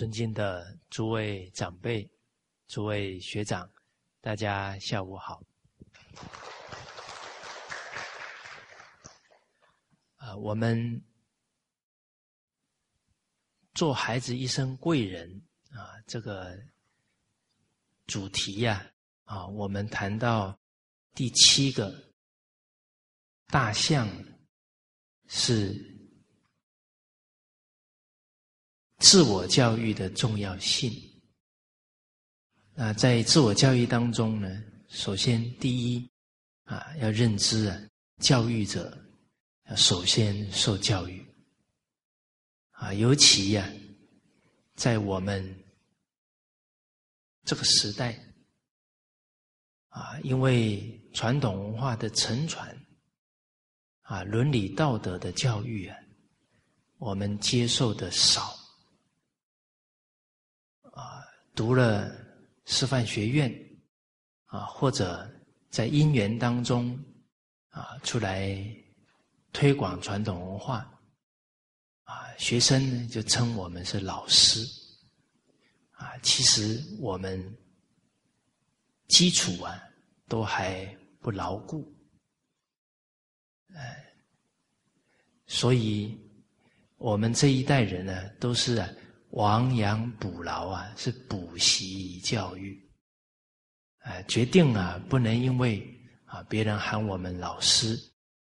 [0.00, 2.10] 尊敬的诸位长辈、
[2.68, 3.70] 诸位学长，
[4.22, 5.42] 大家下午好。
[10.16, 11.04] 啊，我们
[13.74, 15.30] 做孩子一生贵人
[15.70, 16.58] 啊，这个
[18.06, 18.90] 主题呀，
[19.24, 20.58] 啊，我们谈到
[21.14, 21.94] 第七个
[23.48, 24.08] 大象
[25.26, 25.89] 是。
[29.00, 30.92] 自我教育的重要性。
[32.76, 36.08] 啊，在自我教育当中呢，首先第一
[36.64, 37.78] 啊，要认知啊，
[38.18, 38.96] 教育者
[39.68, 41.26] 要首先受教育。
[42.72, 43.68] 啊，尤其呀，
[44.74, 45.42] 在我们
[47.44, 48.18] 这个时代，
[49.88, 52.74] 啊，因为传统文化的沉传，
[54.02, 55.96] 啊，伦理道德的教育啊，
[56.98, 58.59] 我们接受的少。
[61.60, 62.10] 读了
[62.64, 63.54] 师范学院，
[64.46, 65.30] 啊，或者
[65.68, 66.98] 在因缘当中，
[67.68, 68.58] 啊，出来
[69.52, 70.90] 推广传统文化，
[72.04, 74.64] 啊，学生呢就称我们是老师，
[75.90, 77.38] 啊，其实我们
[79.08, 79.78] 基础啊
[80.28, 80.86] 都还
[81.18, 81.94] 不牢固，
[83.74, 84.02] 哎，
[85.46, 86.18] 所以
[86.96, 88.88] 我们这一代人呢都是啊。
[89.30, 92.90] 亡羊补牢啊，是补习教育，
[93.98, 95.86] 啊，决定啊，不能因为
[96.24, 97.96] 啊别人喊我们老师，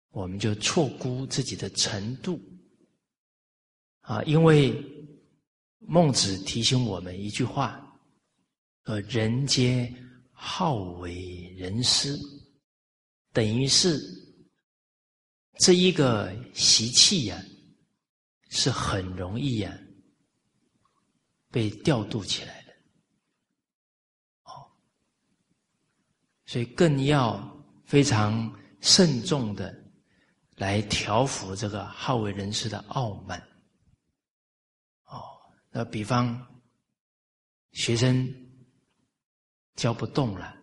[0.09, 2.41] 我们就错估自己的程度，
[4.01, 4.73] 啊，因为
[5.77, 7.79] 孟子提醒我们一句话，
[8.85, 9.93] 呃，人皆
[10.31, 12.17] 好为人师，
[13.33, 13.99] 等于是
[15.59, 17.39] 这一个习气呀，
[18.49, 19.77] 是很容易呀。
[21.51, 22.73] 被调度起来了，
[24.43, 24.71] 哦，
[26.45, 29.75] 所以更要非常慎重的
[30.55, 33.37] 来调服这个好为人师的傲慢，
[35.03, 35.21] 哦，
[35.69, 36.63] 那比方
[37.73, 38.33] 学生
[39.75, 40.55] 教不动了，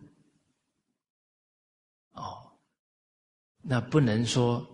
[2.13, 2.51] 哦，
[3.61, 4.65] 那不能说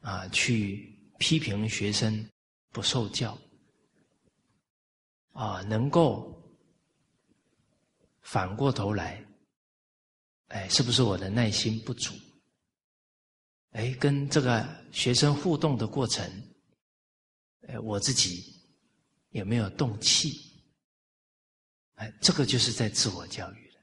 [0.00, 2.28] 啊去批评学生
[2.70, 3.38] 不受教。
[5.34, 6.32] 啊，能够
[8.22, 9.22] 反过头来，
[10.46, 12.14] 哎，是不是我的耐心不足？
[13.70, 16.24] 哎，跟这个学生互动的过程，
[17.66, 18.54] 哎，我自己
[19.30, 20.40] 有没有动气？
[21.96, 23.80] 哎，这个就是在自我教育了。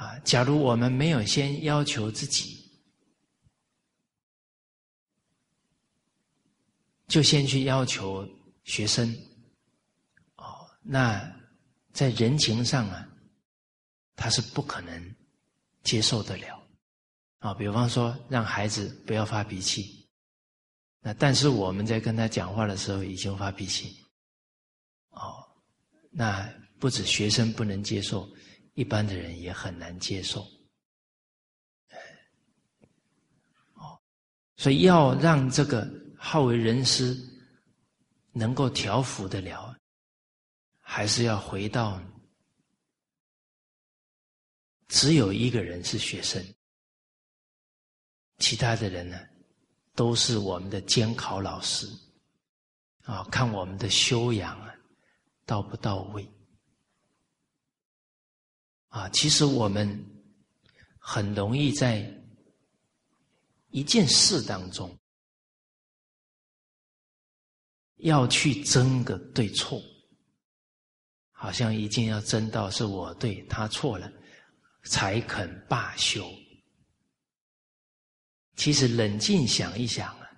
[0.00, 2.70] 啊，假如我们没有先要求自己，
[7.08, 8.24] 就先去要求
[8.62, 9.12] 学生。
[10.82, 11.22] 那
[11.92, 13.08] 在人情上啊，
[14.16, 15.14] 他是不可能
[15.82, 16.60] 接受得了
[17.38, 17.54] 啊。
[17.54, 20.08] 比方说，让孩子不要发脾气，
[21.00, 23.96] 那但是我们在跟他讲话的时候已经发脾气，
[25.10, 25.44] 哦，
[26.10, 28.28] 那不止学生不能接受，
[28.74, 30.42] 一般的人也很难接受。
[33.74, 34.00] 哦，
[34.56, 37.16] 所以要让这个好为人师
[38.32, 39.71] 能够调服得了。
[40.94, 41.98] 还是要回到，
[44.88, 46.44] 只有一个人是学生，
[48.36, 49.18] 其他的人呢，
[49.94, 51.88] 都是我们的监考老师，
[53.04, 54.74] 啊，看我们的修养啊，
[55.46, 56.30] 到不到位，
[58.88, 59.98] 啊，其实我们
[60.98, 62.06] 很容易在
[63.70, 64.94] 一件事当中，
[67.96, 69.82] 要去争个对错。
[71.42, 74.08] 好像一定要争到是我对他错了，
[74.84, 76.24] 才肯罢休。
[78.54, 80.30] 其实冷静想一想啊，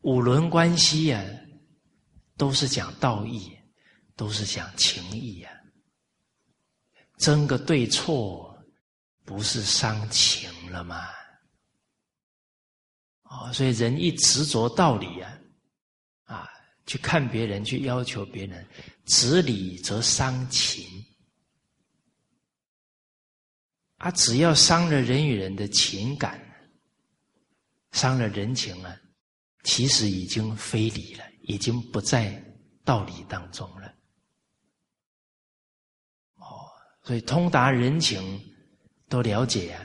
[0.00, 1.22] 五伦关系呀，
[2.38, 3.54] 都是讲道义，
[4.16, 5.50] 都是讲情义呀。
[7.18, 8.58] 争个对错，
[9.26, 11.06] 不是伤情了吗？
[13.24, 15.35] 哦，所以人一执着道理呀。
[16.86, 18.64] 去看别人，去要求别人，
[19.04, 21.04] 执理则伤情。
[23.96, 26.40] 啊，只要伤了人与人的情感，
[27.92, 28.96] 伤了人情啊，
[29.64, 32.40] 其实已经非礼了，已经不在
[32.84, 33.88] 道理当中了。
[36.34, 36.70] 哦，
[37.02, 38.40] 所以通达人情，
[39.08, 39.84] 都了解啊。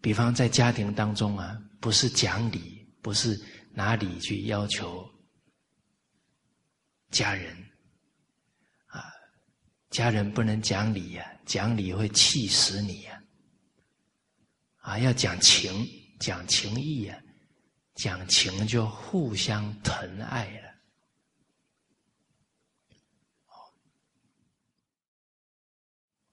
[0.00, 3.40] 比方在家庭当中啊，不是讲理，不是。
[3.74, 5.08] 哪里去要求
[7.10, 7.56] 家人
[8.86, 9.04] 啊？
[9.90, 13.22] 家人不能讲理呀，讲理会气死你呀！
[14.78, 15.86] 啊，要讲情，
[16.18, 17.22] 讲情义呀，
[17.94, 20.72] 讲情就互相疼爱了。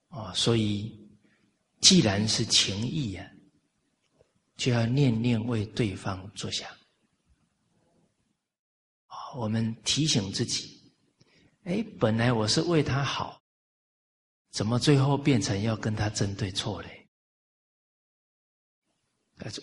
[0.08, 1.10] 哦，所以
[1.82, 3.32] 既然是情义呀，
[4.56, 6.79] 就要念念为对方着想。
[9.36, 10.92] 我们提醒自己：
[11.64, 13.42] 哎，本来我是为他好，
[14.52, 17.08] 怎么最后变成要跟他争对错嘞？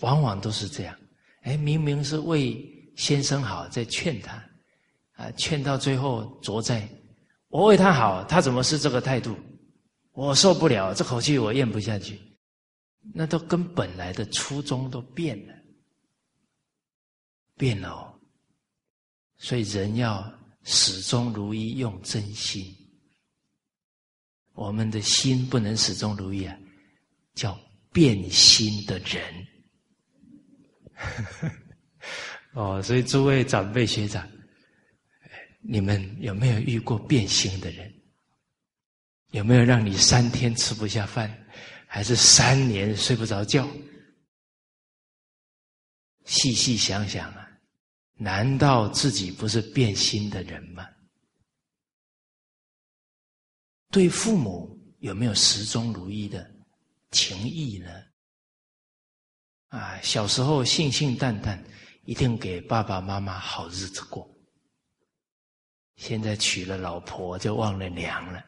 [0.00, 0.98] 往往都是这样。
[1.42, 4.42] 哎，明明是为先生好，在劝他，
[5.12, 6.88] 啊，劝到最后着在
[7.48, 9.36] 我为他好，他怎么是这个态度？
[10.12, 12.18] 我受不了，这口气我咽不下去。
[13.14, 15.54] 那都跟本来的初衷都变了，
[17.56, 18.15] 变了哦。
[19.38, 20.32] 所以人要
[20.64, 22.74] 始终如一，用真心。
[24.54, 26.56] 我们的心不能始终如一啊，
[27.34, 27.58] 叫
[27.92, 29.46] 变心的人。
[32.54, 34.26] 哦，所以诸位长辈学长，
[35.60, 37.92] 你们有没有遇过变心的人？
[39.32, 41.46] 有没有让你三天吃不下饭，
[41.86, 43.68] 还是三年睡不着觉？
[46.24, 47.45] 细细想想啊。
[48.16, 50.88] 难道自己不是变心的人吗？
[53.90, 56.50] 对父母有没有始终如一的
[57.10, 57.88] 情谊呢？
[59.68, 61.62] 啊，小时候信信旦旦，
[62.04, 64.28] 一定给爸爸妈妈好日子过。
[65.96, 68.44] 现在娶了老婆就忘了娘了，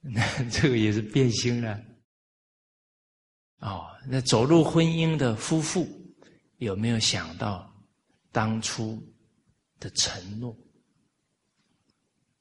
[0.00, 1.78] 那 这个也是变心了。
[3.58, 5.86] 哦，那走入婚姻的夫妇
[6.58, 7.69] 有没有想到？
[8.32, 9.02] 当初
[9.78, 10.56] 的承诺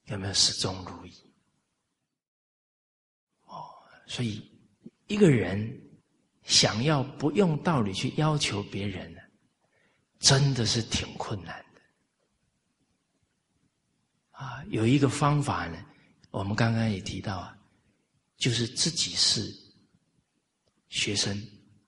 [0.06, 1.12] 有没有始终如一？
[3.46, 3.70] 哦，
[4.08, 4.52] 所以
[5.08, 5.82] 一个人
[6.44, 9.22] 想要不用道理去要求别人呢，
[10.20, 11.82] 真的是挺困难的。
[14.32, 15.84] 啊，有一个方法呢，
[16.32, 17.58] 我们刚刚也提到啊，
[18.38, 19.54] 就是自己是
[20.90, 21.42] 学生，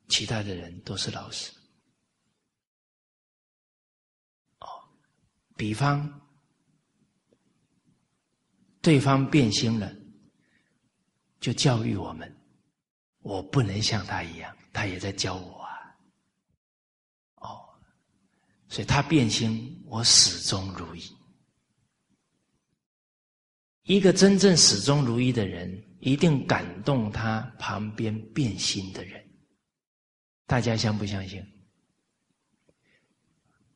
[0.09, 1.51] 其他的人都是老师。
[5.61, 6.09] 比方，
[8.81, 9.95] 对方变心了，
[11.39, 12.35] 就教育我们：
[13.19, 15.69] 我不能像他一样，他也在教我啊。
[17.35, 17.69] 哦，
[18.69, 21.03] 所以他变心，我始终如一。
[23.83, 29.23] 一个真正始终如一的人，一定感动他旁边变心的人。
[30.47, 31.39] 大家相不相信？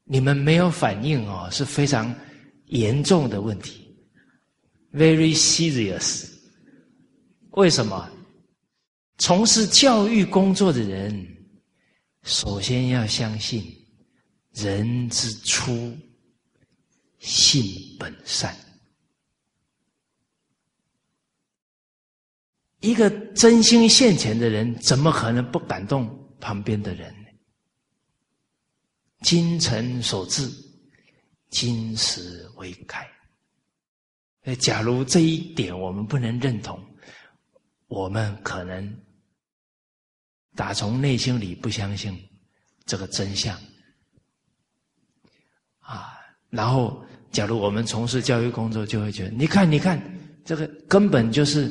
[0.06, 2.14] 你们没有反应哦，是非常
[2.68, 3.94] 严重的问题
[4.94, 6.32] ，very serious。
[7.52, 8.10] 为什么？
[9.18, 11.26] 从事教育工作的人，
[12.24, 13.66] 首先要相信
[14.52, 15.98] 人之初
[17.18, 17.64] 性
[17.98, 18.56] 本善。
[22.82, 26.08] 一个真心现前的人，怎么可能不感动
[26.40, 27.25] 旁边的人？
[29.26, 30.48] 精诚所至，
[31.50, 33.04] 金石为开。
[34.44, 36.80] 那假如这一点我们不能认同，
[37.88, 38.96] 我们可能
[40.56, 42.16] 打从内心里不相信
[42.86, 43.60] 这个真相
[45.80, 46.20] 啊。
[46.52, 50.00] 然后，假如我们从事教育工作，就会觉得，你看，你看，
[50.46, 51.68] 这个根本就是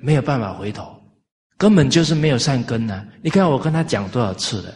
[0.00, 1.00] 没有办法回头，
[1.56, 3.06] 根本就是没有善根呐。
[3.22, 4.74] 你看我跟他讲多少次了。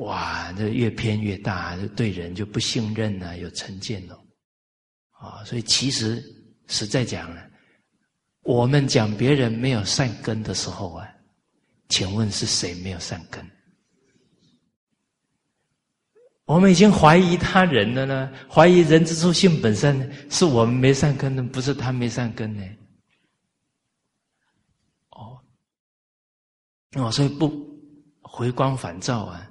[0.00, 4.18] 哇，这越偏越大，对人就不信任了，有成见了，
[5.10, 6.22] 啊，所以其实
[6.68, 7.42] 实在讲呢，
[8.42, 11.06] 我们讲别人没有善根的时候啊，
[11.90, 13.46] 请问是谁没有善根？
[16.46, 19.94] 我们已经怀疑他人了呢，怀疑人之初性本善，
[20.30, 22.64] 是我们没善根呢，不是他没善根呢？
[25.10, 25.38] 哦，
[26.96, 27.52] 哦，所以不
[28.22, 29.46] 回光返照啊。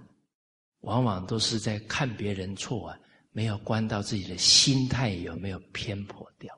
[0.82, 3.00] 往往都是在看别人错啊，
[3.32, 6.58] 没有关到自己的心态有没有偏颇掉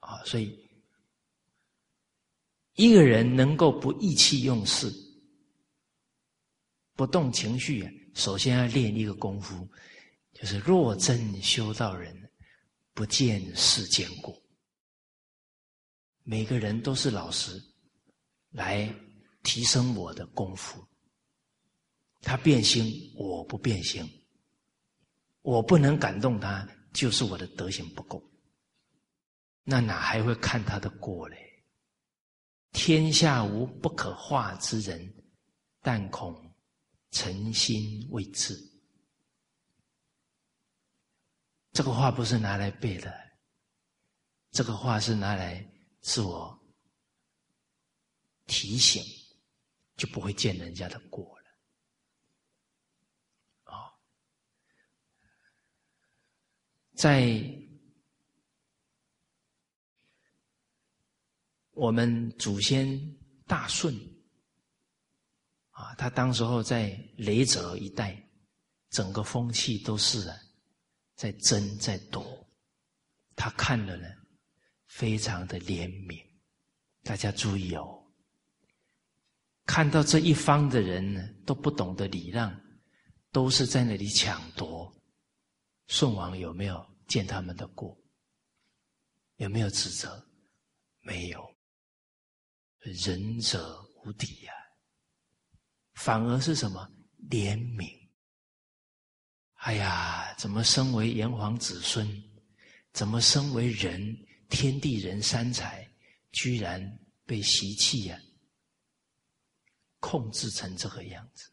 [0.00, 0.56] 啊，所以
[2.74, 4.92] 一个人能够不意气用事、
[6.94, 9.66] 不动情绪啊，首先要练一个功夫，
[10.34, 12.14] 就是若真修道人，
[12.92, 14.38] 不见世间过。
[16.22, 17.58] 每个人都是老师，
[18.50, 18.94] 来。
[19.46, 20.84] 提升我的功夫。
[22.20, 24.04] 他变心，我不变心，
[25.42, 28.20] 我不能感动他，就是我的德行不够。
[29.62, 31.36] 那哪还会看他的过嘞？
[32.72, 35.14] 天下无不可化之人，
[35.80, 36.52] 但恐
[37.12, 38.58] 诚心未至。
[41.70, 43.14] 这个话不是拿来背的，
[44.50, 45.64] 这个话是拿来
[46.00, 46.58] 自我
[48.46, 49.00] 提醒，
[49.96, 51.44] 就不会见人家的过了。
[53.64, 53.92] 啊，
[56.94, 57.40] 在
[61.72, 62.98] 我们祖先
[63.46, 63.94] 大顺
[65.70, 68.16] 啊，他当时候在雷泽一带，
[68.90, 70.36] 整个风气都是啊。
[71.14, 72.46] 在争在夺，
[73.34, 74.06] 他看了呢，
[74.84, 76.22] 非常的怜悯。
[77.02, 78.05] 大家注意哦，
[79.66, 82.58] 看到这一方的人呢都不懂得礼让，
[83.32, 84.90] 都是在那里抢夺。
[85.88, 87.96] 宋王有没有见他们的过？
[89.36, 90.24] 有没有指责？
[91.00, 91.44] 没有。
[92.78, 94.52] 仁者无敌呀，
[95.94, 96.88] 反而是什么
[97.28, 97.90] 怜悯。
[99.54, 102.08] 哎呀，怎么身为炎黄子孙，
[102.92, 104.16] 怎么身为人，
[104.48, 105.84] 天地人三才，
[106.30, 106.80] 居然
[107.24, 108.16] 被习气呀
[110.06, 111.50] 控制成这个样子，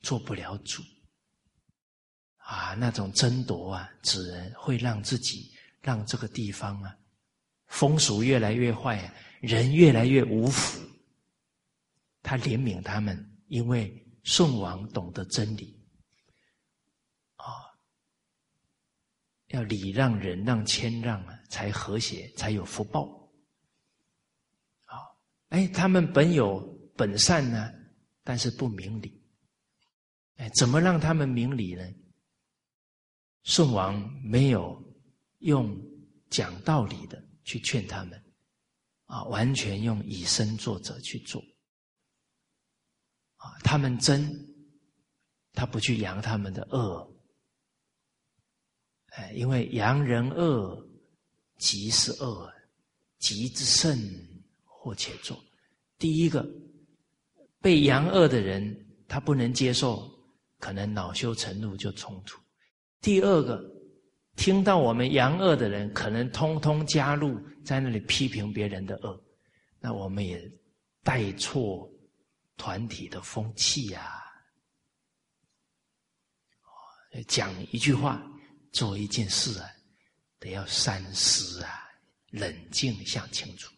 [0.00, 0.80] 做不了主
[2.36, 2.74] 啊！
[2.74, 6.96] 那种争夺啊，只能会让自己让这个地方啊
[7.66, 10.80] 风俗越来越坏，人越来越无福。
[12.22, 15.76] 他怜悯他们，因为宋王懂得真理
[17.34, 17.74] 啊。
[19.48, 23.28] 要礼让、忍让、谦让啊，才和谐，才有福报。
[24.84, 24.94] 啊，
[25.48, 27.72] 哎，他们本有本善呢，
[28.22, 29.22] 但是不明理。
[30.36, 31.84] 哎，怎么让他们明理呢？
[33.42, 34.82] 宋王没有
[35.40, 35.76] 用
[36.30, 38.24] 讲道理的去劝他们，
[39.04, 41.42] 啊，完全用以身作则去做。
[43.36, 44.54] 啊，他们真，
[45.52, 47.14] 他不去扬他们的恶。
[49.10, 50.88] 哎，因为扬人恶，
[51.58, 52.52] 即是恶，
[53.18, 53.96] 极之甚，
[54.64, 55.38] 或且做。
[55.98, 56.44] 第一个，
[57.64, 58.76] 被扬恶的人，
[59.08, 60.06] 他不能接受，
[60.58, 62.38] 可能恼羞成怒就冲突。
[63.00, 63.58] 第二个，
[64.36, 69.18] 听到我们扬恶的人，可能通通加入在那里批评别人的恶，
[69.80, 70.46] 那我们也
[71.02, 71.90] 带错
[72.58, 74.22] 团体的风气呀。
[77.26, 78.22] 讲一句话。
[78.72, 79.70] 做一件事啊，
[80.40, 81.88] 得要三思啊，
[82.30, 83.72] 冷静想清楚，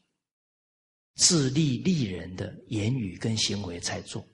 [1.17, 4.25] 自利利人的言语跟行为才做，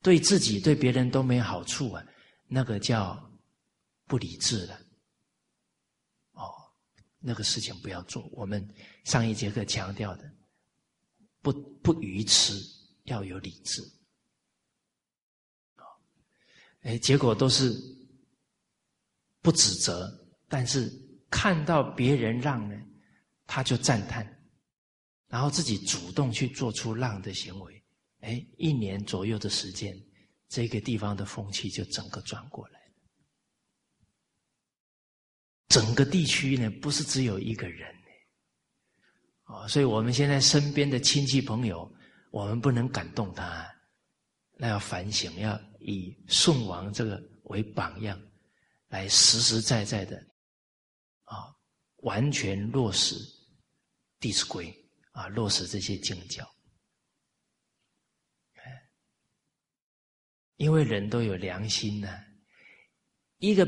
[0.00, 2.02] 对自己对别人都没好处啊，
[2.48, 3.30] 那个叫
[4.06, 4.80] 不理智了。
[6.32, 6.50] 哦，
[7.18, 8.26] 那个事情不要做。
[8.32, 8.66] 我们
[9.04, 10.32] 上一节课强调的，
[11.42, 12.54] 不不愚痴，
[13.04, 13.82] 要有理智。
[16.80, 17.78] 哎，结果都是。
[19.42, 20.06] 不指责，
[20.48, 20.92] 但是
[21.30, 22.78] 看到别人让呢，
[23.46, 24.39] 他就赞叹，
[25.30, 27.82] 然后自己主动去做出让的行为。
[28.20, 29.98] 哎，一年左右的时间，
[30.48, 32.80] 这个地方的风气就整个转过来。
[35.68, 37.94] 整个地区呢，不是只有一个人，
[39.44, 41.90] 哦，所以我们现在身边的亲戚朋友，
[42.32, 43.66] 我们不能感动他，
[44.58, 48.20] 那要反省，要以宋王这个为榜样。
[48.88, 50.16] 来实实在在的，
[51.22, 51.54] 啊，
[51.98, 53.14] 完全落实
[54.18, 54.66] 《弟子规》
[55.10, 56.48] 啊，落实这些经教。
[60.56, 62.08] 因为人都有良心呢，
[63.38, 63.66] 一个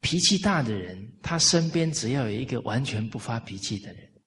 [0.00, 4.22] 脾气大的人，他身边只要有一个完全不发脾气的人，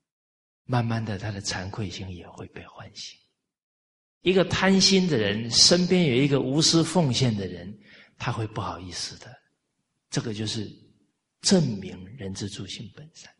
[0.64, 3.20] 慢慢的他的惭愧心也会被唤醒。
[4.22, 7.72] 一个贪心的人，身边有一个无私奉献的人，
[8.18, 9.32] 他会不好意思的。
[10.10, 10.68] 这个就是
[11.42, 13.32] 证明人之初性本善。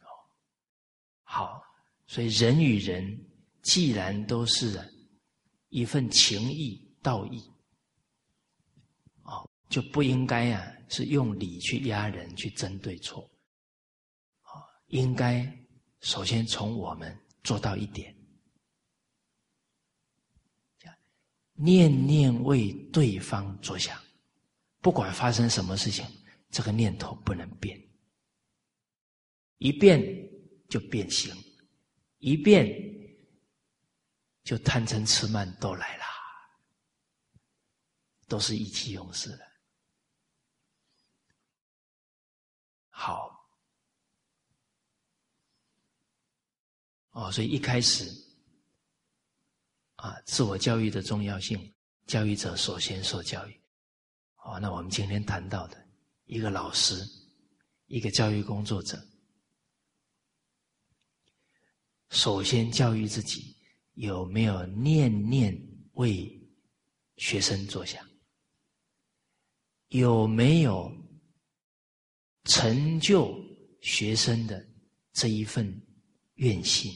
[0.00, 0.08] 哦，
[1.34, 1.60] 好，
[2.06, 3.04] 所以人与人
[3.60, 4.80] 既然都是
[5.68, 7.42] 一份情义道义，
[9.24, 13.20] 哦，就不应该啊是用理去压人去争对错。
[14.44, 15.44] 哦，应该
[16.02, 18.14] 首先从我们做到一点，
[21.54, 24.00] 念念为对方着想。
[24.80, 26.06] 不管发生什么事情，
[26.52, 27.76] 这个念头不能变。
[29.58, 30.00] 一变
[30.74, 31.32] 就变形，
[32.18, 32.66] 一变
[34.42, 36.04] 就贪嗔痴慢都来了，
[38.26, 39.52] 都是意气用事的。
[42.88, 43.48] 好，
[47.10, 48.10] 哦，所以一开始
[49.94, 51.72] 啊，自我教育的重要性，
[52.08, 53.62] 教育者首先受教育。
[54.38, 55.88] 哦，那我们今天谈到的
[56.24, 57.00] 一个老师，
[57.86, 59.00] 一个教育工作者。
[62.14, 63.56] 首先教育自己
[63.94, 65.52] 有没有念念
[65.94, 66.40] 为
[67.16, 68.08] 学生着想，
[69.88, 70.90] 有没有
[72.44, 73.36] 成就
[73.80, 74.64] 学生的
[75.12, 75.68] 这一份
[76.34, 76.92] 愿心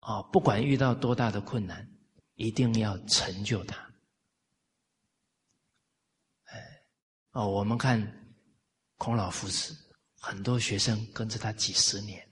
[0.00, 0.20] 啊？
[0.24, 1.90] 不管遇到多大的困难，
[2.34, 3.74] 一定要成就他。
[6.44, 6.86] 哎，
[7.30, 7.98] 哦，我们看
[8.98, 9.74] 孔老夫子，
[10.18, 12.22] 很多学生跟着他几十年。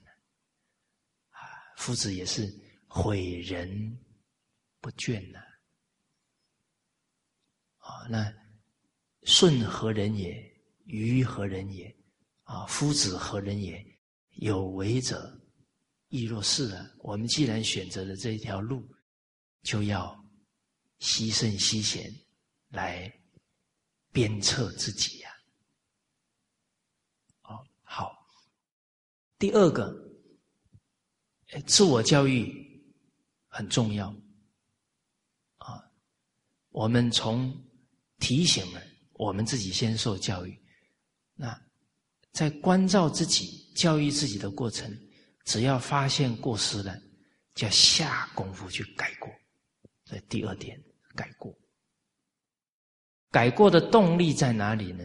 [1.77, 2.47] 夫子也是
[2.87, 3.97] 诲人
[4.79, 5.39] 不倦呐，
[7.77, 8.33] 啊，那
[9.23, 10.51] 舜何人也？
[10.85, 11.95] 禹何人也？
[12.43, 13.83] 啊，夫子何人也？
[14.31, 15.39] 有为者
[16.09, 16.91] 亦若是啊。
[16.99, 18.87] 我们既然选择了这一条路，
[19.61, 20.13] 就要
[20.99, 22.13] 牺牲牺贤
[22.69, 23.11] 来
[24.11, 25.31] 鞭策自己呀。
[27.43, 28.27] 哦，好，
[29.37, 30.02] 第二个。
[31.61, 32.51] 自我教育
[33.47, 34.09] 很重要
[35.57, 35.83] 啊！
[36.69, 37.55] 我们从
[38.17, 38.81] 提醒了
[39.13, 40.59] 我们自己先受教育，
[41.35, 41.59] 那
[42.31, 44.91] 在关照自己、教育自己的过程，
[45.45, 46.99] 只要发现过失了，
[47.53, 49.29] 就要下功夫去改过。
[50.05, 50.81] 这第二点，
[51.15, 51.55] 改过。
[53.29, 55.03] 改过的动力在哪里呢？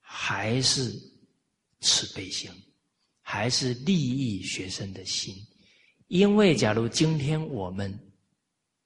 [0.00, 0.92] 还是
[1.80, 2.50] 慈悲心。
[3.26, 5.34] 还是利益学生的心，
[6.08, 7.98] 因为假如今天我们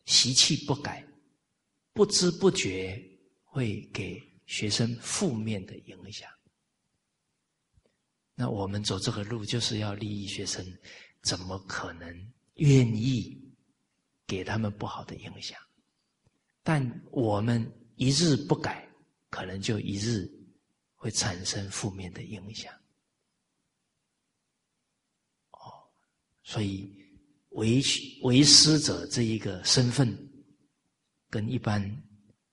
[0.05, 1.05] 习气不改，
[1.93, 2.97] 不知不觉
[3.43, 6.31] 会给学生负面的影响。
[8.37, 10.65] 那我们走这个路就是要利益学生，
[11.23, 13.37] 怎么可能愿意
[14.25, 15.59] 给他们不好的影响？
[16.63, 18.89] 但我们一日不改，
[19.31, 20.31] 可能就一日
[20.95, 22.73] 会产生负面的影响。
[26.49, 26.91] 所以，
[27.51, 27.83] 为
[28.23, 30.17] 为师者这一个身份，
[31.29, 31.79] 跟一般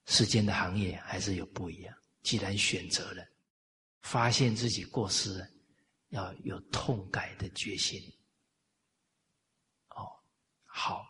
[0.06, 1.98] 世间的行业还是有不一样。
[2.22, 3.26] 既然选择了，
[4.02, 5.42] 发现自己过失，
[6.10, 7.98] 要有痛改的决心。
[9.92, 10.06] 哦，
[10.66, 11.06] 好。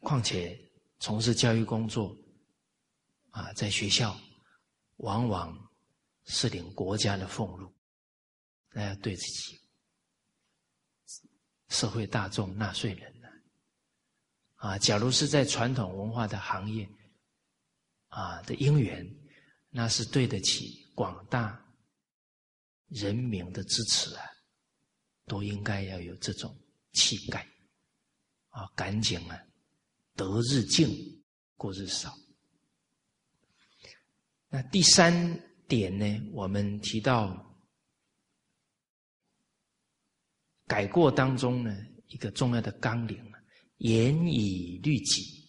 [0.00, 0.58] 况且
[0.98, 2.12] 从事教育工作，
[3.30, 4.18] 啊，在学校，
[4.96, 5.56] 往往
[6.24, 7.72] 是领国家的俸禄，
[8.72, 9.61] 那要对自己。
[11.72, 13.28] 社会大众纳税人呢？
[14.56, 16.86] 啊，假如是在传统文化的行业，
[18.08, 19.04] 啊的因缘，
[19.70, 21.58] 那是对得起广大
[22.88, 24.22] 人民的支持啊，
[25.24, 26.54] 都应该要有这种
[26.92, 27.48] 气概
[28.50, 29.42] 啊，赶紧啊，
[30.14, 31.24] 得日进，
[31.56, 32.14] 过日少。
[34.50, 37.48] 那第三点呢，我们提到。
[40.72, 43.38] 改过当中呢，一个重要的纲领啊，
[43.76, 45.46] 严以律己，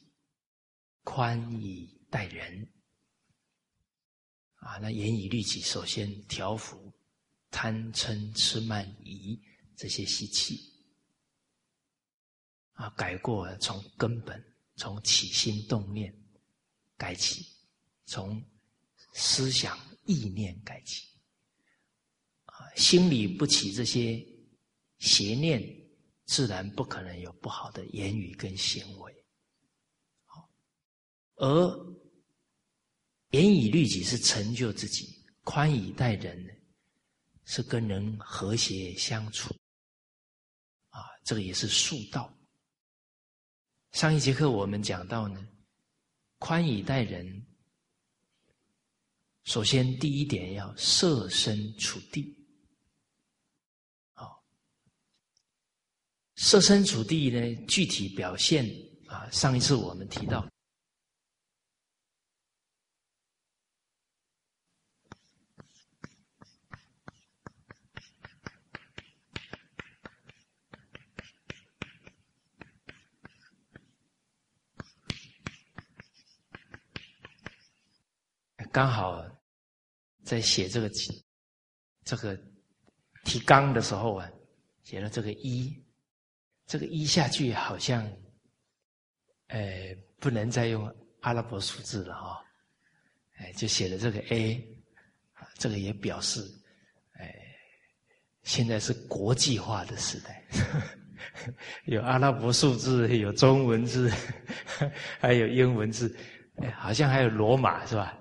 [1.05, 2.69] 宽以待人。
[4.55, 6.91] 啊，那严以律己，首先调伏
[7.49, 9.41] 贪嗔痴慢疑
[9.77, 10.59] 这些习气。
[12.73, 14.43] 啊，改过从根本，
[14.75, 16.13] 从起心动念
[16.97, 17.45] 改起，
[18.07, 18.43] 从
[19.13, 21.07] 思想意念改起。
[22.43, 24.21] 啊，心里不起这些。
[25.03, 25.61] 邪念
[26.23, 29.25] 自然不可能有不好的言语跟行为，
[30.23, 30.49] 好，
[31.35, 31.95] 而
[33.31, 35.13] 严以律己是成就自己，
[35.43, 36.41] 宽以待人
[37.43, 39.53] 是跟人和谐相处，
[40.87, 42.33] 啊，这个也是术道。
[43.91, 45.45] 上一节课我们讲到呢，
[46.37, 47.45] 宽以待人，
[49.43, 52.42] 首先第一点要设身处地。
[56.35, 57.55] 设身处地呢？
[57.67, 58.65] 具体表现
[59.07, 60.47] 啊，上一次我们提到，
[78.71, 79.23] 刚好
[80.23, 80.89] 在写这个
[82.03, 82.37] 这个
[83.23, 84.29] 提纲的时候啊。
[84.83, 85.73] 写了这个一，
[86.73, 88.03] 这个一下去好像，
[89.49, 92.43] 呃，不能再用阿拉伯数字了哈，
[93.37, 94.67] 哎，就写了这个 A，
[95.59, 96.41] 这个也表示，
[97.19, 97.31] 哎，
[98.41, 100.43] 现在是国际化的时代，
[101.85, 104.11] 有阿拉伯数字，有中文字，
[105.21, 106.17] 还有英文字，
[106.55, 108.17] 哎，好像还有罗马是吧？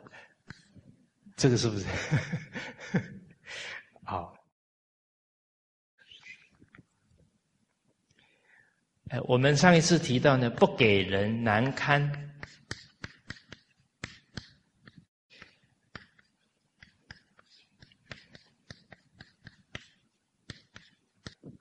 [1.38, 1.86] 这个是不是？
[4.04, 4.36] 好。
[9.12, 12.10] 哎，我们上一次提到呢，不给人难堪。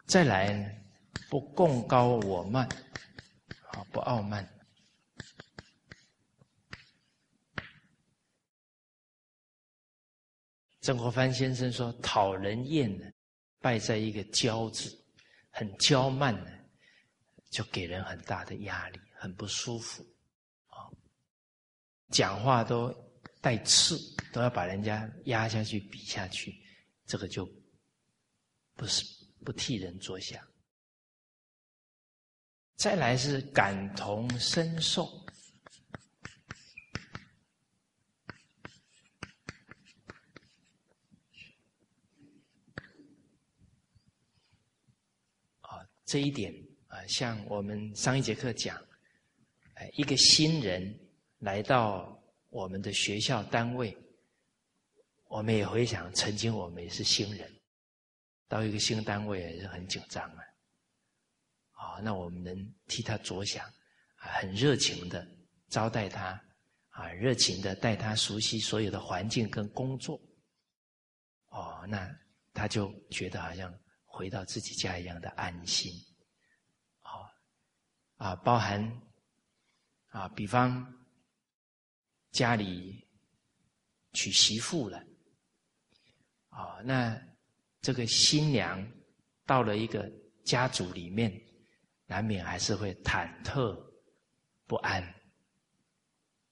[0.06, 0.70] 再来呢，
[1.30, 2.66] 不共高我慢，
[3.72, 4.50] 啊，不傲慢。
[10.80, 13.06] 曾国藩先生说：“讨人厌呢，
[13.60, 14.98] 败在一个骄字，
[15.50, 16.50] 很骄慢呢。”
[17.52, 20.02] 就给人很大的压力，很不舒服，
[20.68, 20.88] 啊，
[22.10, 22.90] 讲话都
[23.42, 24.00] 带刺，
[24.32, 26.58] 都要把人家压下去、比下去，
[27.06, 27.46] 这个就
[28.76, 29.06] 不是
[29.44, 30.42] 不替人着想。
[32.78, 35.04] 再来是感同身受，
[45.60, 46.71] 啊，这一点。
[46.92, 48.78] 啊，像我们上一节课讲，
[49.76, 50.94] 哎，一个新人
[51.40, 53.98] 来到我们的学校单位，
[55.30, 57.50] 我们也回想，曾经我们也是新人，
[58.50, 60.44] 到一个新单位也是很紧张啊。
[61.72, 63.66] 啊，那我们能替他着想，
[64.18, 65.26] 啊，很热情的
[65.70, 66.38] 招待他，
[66.90, 70.20] 啊，热情的带他熟悉所有的环境跟工作，
[71.52, 72.14] 哦，那
[72.52, 73.74] 他就觉得好像
[74.04, 75.90] 回到自己家一样的安心。
[78.22, 79.02] 啊，包含
[80.10, 80.86] 啊，比方
[82.30, 83.04] 家里
[84.14, 85.04] 娶媳妇了，
[86.50, 87.20] 啊，那
[87.82, 88.88] 这个新娘
[89.48, 90.08] 到了一个
[90.46, 91.34] 家族里面，
[92.06, 93.76] 难免还是会忐忑
[94.68, 95.02] 不安。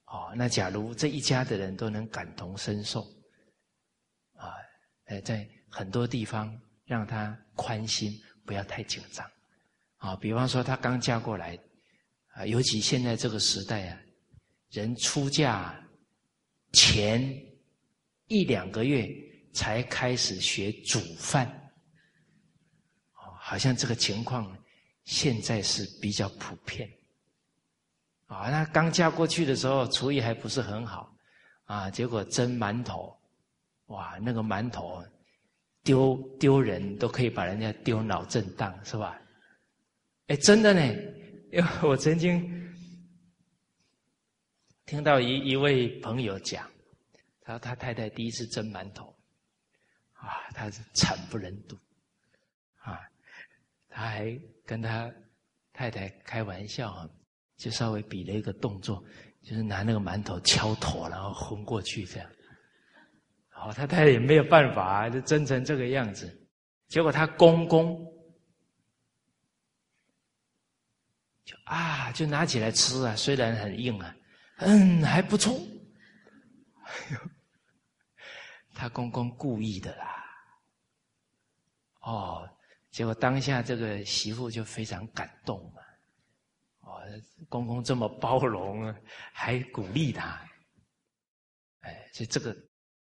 [0.06, 3.04] 哦，那假如这一家的人都能感同身受，
[4.34, 4.56] 啊，
[5.06, 8.12] 呃，在很多地方让他宽心，
[8.44, 9.24] 不要太紧张。
[10.00, 11.58] 啊，比方说她刚嫁过来，
[12.34, 14.02] 啊，尤其现在这个时代啊，
[14.72, 15.80] 人出嫁
[16.74, 17.22] 前
[18.28, 19.10] 一两个月
[19.54, 21.46] 才开始学煮饭，
[23.16, 24.56] 哦，好像这个情况
[25.04, 26.90] 现在是比较普遍。
[28.28, 31.12] 啊，那刚嫁过去的时候厨艺还不是很好，
[31.66, 33.14] 啊，结果蒸馒头，
[33.88, 35.04] 哇，那个馒头
[35.84, 39.20] 丢丢人都可以把人家丢脑震荡，是吧？
[40.30, 40.86] 哎，真的呢，
[41.52, 42.40] 因 为我曾经
[44.86, 46.70] 听到一一位朋友讲，
[47.42, 49.08] 他说他太太第一次蒸馒头，
[50.14, 51.76] 啊，他是惨不忍睹，
[52.76, 53.00] 啊，
[53.90, 55.12] 他还跟他
[55.74, 57.10] 太太开玩笑啊，
[57.58, 59.04] 就稍微比了一个动作，
[59.42, 62.30] 就是拿那个馒头敲头，然后昏过去这样，
[63.50, 66.48] 好，他太太也没有办法，就蒸成这个样子，
[66.88, 68.00] 结果他公公。
[71.66, 74.16] 啊，就拿起来吃啊，虽然很硬啊，
[74.58, 75.54] 嗯，还不错。
[76.84, 77.20] 哎呦
[78.74, 80.26] 他公公故意的啦。
[82.02, 82.50] 哦，
[82.92, 85.82] 结果当下这个媳妇就非常感动嘛。
[86.82, 87.02] 哦，
[87.50, 88.94] 公公这么包容，
[89.34, 90.42] 还鼓励他。
[91.82, 92.56] 哎，所以这个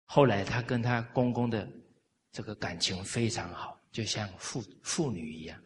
[0.05, 1.67] 后来他跟他公公的
[2.31, 5.59] 这个感情非常好，就像父父女一样。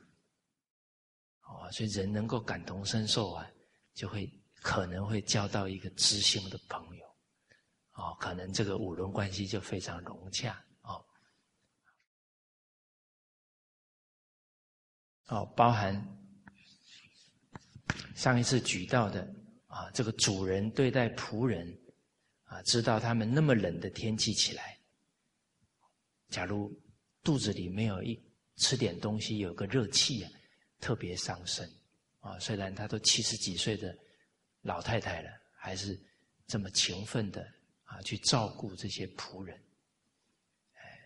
[1.48, 3.50] 哦，所以人能够感同身受啊，
[3.94, 4.30] 就会
[4.62, 7.06] 可能会交到一个知心的朋友，
[7.94, 11.06] 哦，可能这个五伦关系就非常融洽哦。
[15.28, 15.96] 哦，包含
[18.14, 19.34] 上一次举到的
[19.68, 21.66] 啊，这个主人对待仆人
[22.44, 24.78] 啊，知道他们那么冷的天气起来，
[26.28, 26.78] 假如
[27.24, 28.22] 肚子里没有一
[28.58, 30.32] 吃点东西，有个热气啊。
[30.80, 31.70] 特别伤身
[32.20, 32.38] 啊！
[32.40, 33.98] 虽然她都七十几岁的
[34.62, 36.00] 老太太了，还是
[36.46, 37.42] 这么勤奋的
[37.84, 39.60] 啊，去照顾这些仆人。
[40.74, 41.00] 哎，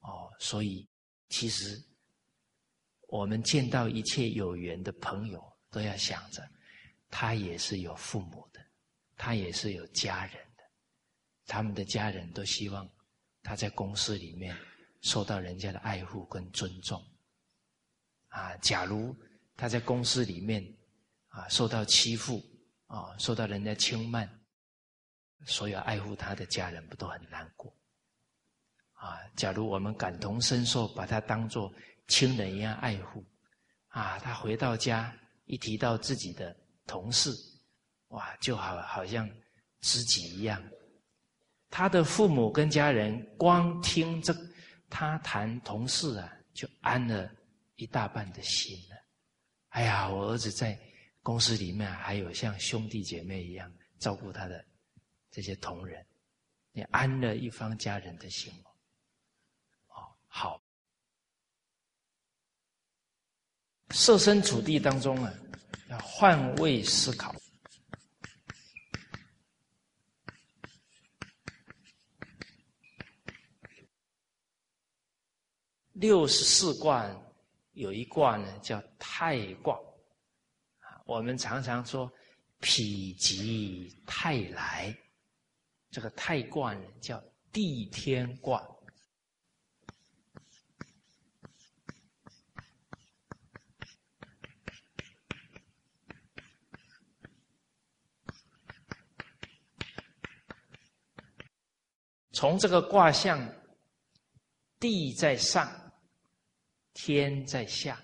[0.00, 0.86] 哦，所以
[1.28, 1.82] 其实
[3.08, 6.46] 我们见到一切有缘的朋友，都要想着，
[7.10, 8.60] 他也是有父母的，
[9.16, 10.62] 他也是有家人的，
[11.46, 12.88] 他们的家人都希望
[13.42, 14.56] 他在公司里面
[15.00, 17.04] 受到人家的爱护跟尊重。
[18.30, 19.14] 啊，假如
[19.56, 20.64] 他在公司里面
[21.28, 22.42] 啊受到欺负
[22.86, 24.28] 啊，受到人家轻慢，
[25.44, 27.72] 所有爱护他的家人不都很难过？
[28.94, 31.72] 啊，假如我们感同身受，把他当做
[32.08, 33.24] 亲人一样爱护，
[33.88, 35.14] 啊，他回到家
[35.44, 36.54] 一提到自己的
[36.86, 37.30] 同事，
[38.08, 39.28] 哇，就好好像
[39.80, 40.62] 知己一样。
[41.70, 44.34] 他的父母跟家人光听这
[44.88, 47.30] 他谈同事啊，就安了
[47.80, 48.96] 一大半的心了。
[49.70, 50.78] 哎呀，我儿子在
[51.22, 54.62] 公司里面还有像兄弟姐妹一样照顾他的
[55.30, 56.06] 这些同仁，
[56.72, 58.52] 你安了一方家人的心
[59.88, 60.14] 哦。
[60.26, 60.62] 好，
[63.92, 65.32] 设身处地当中啊，
[65.88, 67.34] 要换位思考。
[75.92, 77.06] 六十四卦
[77.80, 79.74] 有一卦呢，叫太卦。
[81.06, 82.06] 我们常常说
[82.60, 82.66] “否
[83.18, 84.94] 极泰来”，
[85.90, 87.18] 这个太卦呢叫
[87.50, 88.62] 地天卦。
[102.32, 103.42] 从这个卦象，
[104.78, 105.79] 地在上。
[107.02, 107.98] 天在下，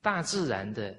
[0.00, 0.96] 大自然的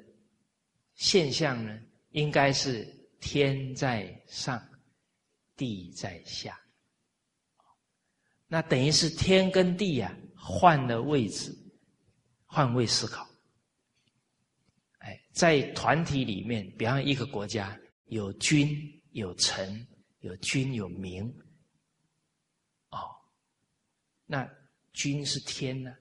[0.93, 2.85] 现象呢，应该是
[3.19, 4.63] 天在上，
[5.55, 6.55] 地在下。
[8.45, 11.51] 那等于是天跟地啊换了位置，
[12.45, 13.27] 换位思考。
[14.99, 18.79] 哎，在团体里面，比方一个国家有君
[19.13, 19.87] 有臣，
[20.19, 21.25] 有君有民。
[22.91, 22.99] 哦，
[24.27, 24.47] 那
[24.93, 25.91] 君是天呢？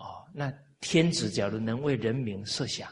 [0.00, 2.90] 哦，那天子假如能为人民设想，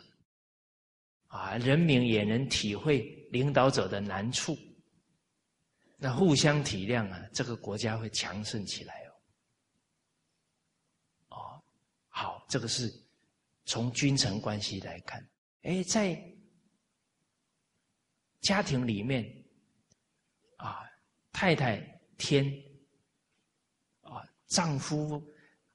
[1.28, 3.00] 啊，人民也能体会
[3.32, 4.54] 领导者的难处，
[5.96, 9.10] 那互相体谅啊，这个国家会强盛起来哦。
[11.28, 11.64] 哦，
[12.08, 12.92] 好，这个是
[13.64, 15.26] 从君臣关系来看，
[15.62, 16.22] 哎，在
[18.42, 19.24] 家庭里面，
[20.58, 20.86] 啊，
[21.32, 21.80] 太太
[22.18, 22.44] 天，
[24.02, 25.26] 啊，丈夫。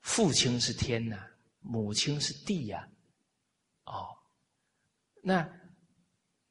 [0.03, 1.17] 父亲是天呐，
[1.61, 2.87] 母亲是地呀，
[3.85, 4.05] 哦，
[5.23, 5.49] 那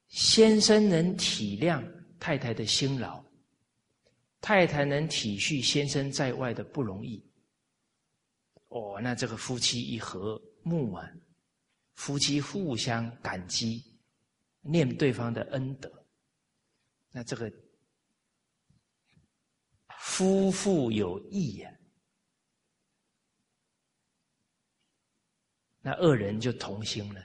[0.07, 1.81] 先生能体谅
[2.19, 3.23] 太太的辛劳，
[4.41, 7.23] 太太能体恤先生在外的不容易，
[8.69, 11.07] 哦，那这个夫妻一和睦啊，
[11.93, 13.83] 夫妻互相感激，
[14.61, 16.05] 念对方的恩德，
[17.11, 17.53] 那这个
[19.99, 21.71] 夫妇有义呀。
[25.85, 27.19] 那恶人就同心了，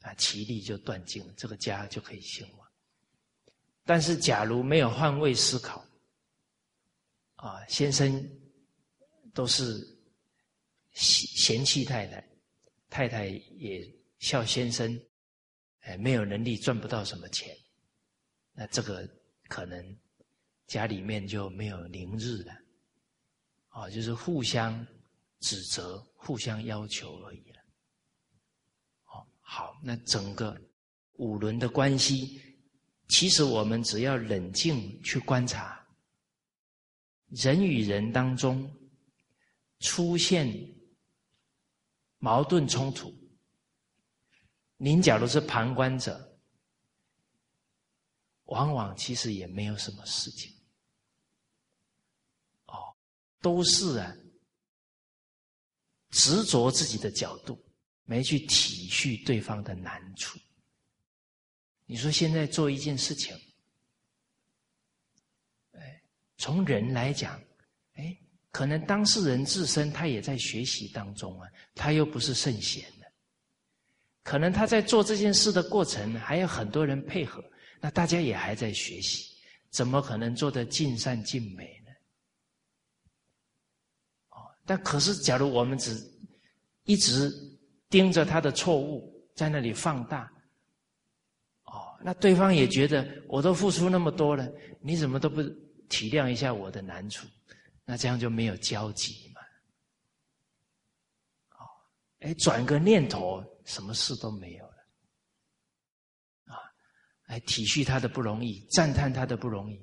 [0.00, 2.68] 啊，其利就断尽了，这个家就可以兴旺。
[3.84, 5.86] 但是，假如没有换位思考，
[7.36, 8.28] 啊，先生
[9.32, 9.78] 都是
[10.94, 12.28] 嫌嫌弃太太，
[12.90, 13.88] 太太也
[14.18, 15.00] 笑先生，
[15.82, 17.56] 哎，没有能力赚不到什么钱，
[18.52, 19.08] 那这个
[19.46, 19.96] 可能
[20.66, 22.52] 家里面就没有宁日了，
[23.68, 24.84] 啊，就是互相
[25.38, 27.51] 指责、互相要求而已。
[29.54, 30.58] 好，那整个
[31.18, 32.40] 五轮的关系，
[33.08, 35.86] 其实我们只要冷静去观察，
[37.28, 38.74] 人与人当中
[39.80, 40.50] 出现
[42.16, 43.14] 矛盾冲突，
[44.78, 46.38] 您假如是旁观者，
[48.44, 50.50] 往往其实也没有什么事情，
[52.68, 52.96] 哦，
[53.42, 54.16] 都是啊，
[56.08, 57.62] 执着自己的角度。
[58.12, 60.38] 没去体恤对方的难处。
[61.86, 63.34] 你说现在做一件事情，
[65.72, 66.02] 哎，
[66.36, 67.42] 从人来讲，
[67.94, 68.14] 哎，
[68.50, 73.10] 可能当事人自身他也在学习当中啊，他又不是圣贤的，
[74.22, 77.42] 可能他在做这件事的过程还有很多人配合，
[77.80, 79.34] 那大家也还在学习，
[79.70, 81.90] 怎么可能做得尽善尽美呢？
[84.28, 85.98] 哦，但可是假如我们只
[86.84, 87.50] 一直。
[87.92, 90.32] 盯着他的错误，在那里放大。
[91.64, 94.50] 哦，那对方也觉得我都付出那么多了，
[94.80, 95.42] 你怎么都不
[95.90, 97.28] 体谅一下我的难处？
[97.84, 99.40] 那这样就没有交集嘛。
[101.50, 101.68] 哦，
[102.20, 104.74] 哎，转个念头，什么事都没有了。
[106.46, 106.56] 啊，
[107.26, 109.78] 来体恤他的不容易，赞叹他的不容易，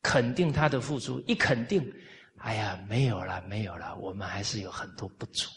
[0.00, 1.92] 肯定他的付出，一肯定，
[2.36, 5.50] 哎呀，没有了，没有了，我们还是有很多不足。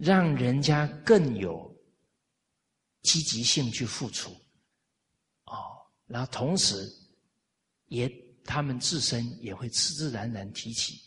[0.00, 1.74] 让人家更有
[3.02, 4.30] 积极性去付出，
[5.44, 6.88] 哦，然后同时
[7.86, 8.08] 也
[8.44, 11.00] 他们自身也会自自然然提起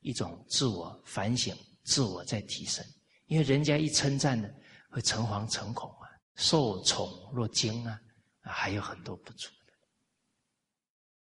[0.00, 2.84] 一种自我反省、自我在提升，
[3.26, 4.48] 因为人家一称赞呢，
[4.90, 7.98] 会诚惶诚恐啊，受宠若惊啊，
[8.42, 9.48] 还有很多不足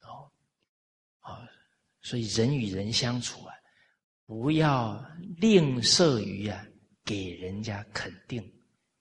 [0.01, 0.31] 的，哦，
[1.21, 1.47] 啊，
[2.01, 3.55] 所以人与人相处啊，
[4.25, 4.99] 不要
[5.37, 6.67] 吝啬于啊。
[7.05, 8.43] 给人家肯定，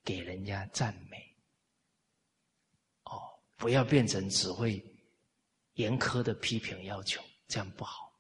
[0.04, 1.38] 给人家赞美，
[3.04, 3.20] 哦，
[3.58, 4.84] 不要变成只会
[5.74, 8.12] 严苛的批评要求，这样不好。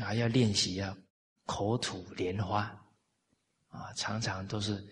[0.00, 0.96] 啊，要练习啊
[1.44, 2.62] 口吐莲花，
[3.68, 4.82] 啊，常常都是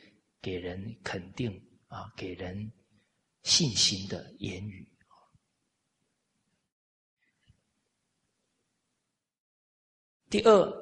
[0.42, 1.50] 给人肯定
[1.87, 2.70] 啊，给人
[3.44, 4.89] 信心的言语。
[10.30, 10.72] 第二，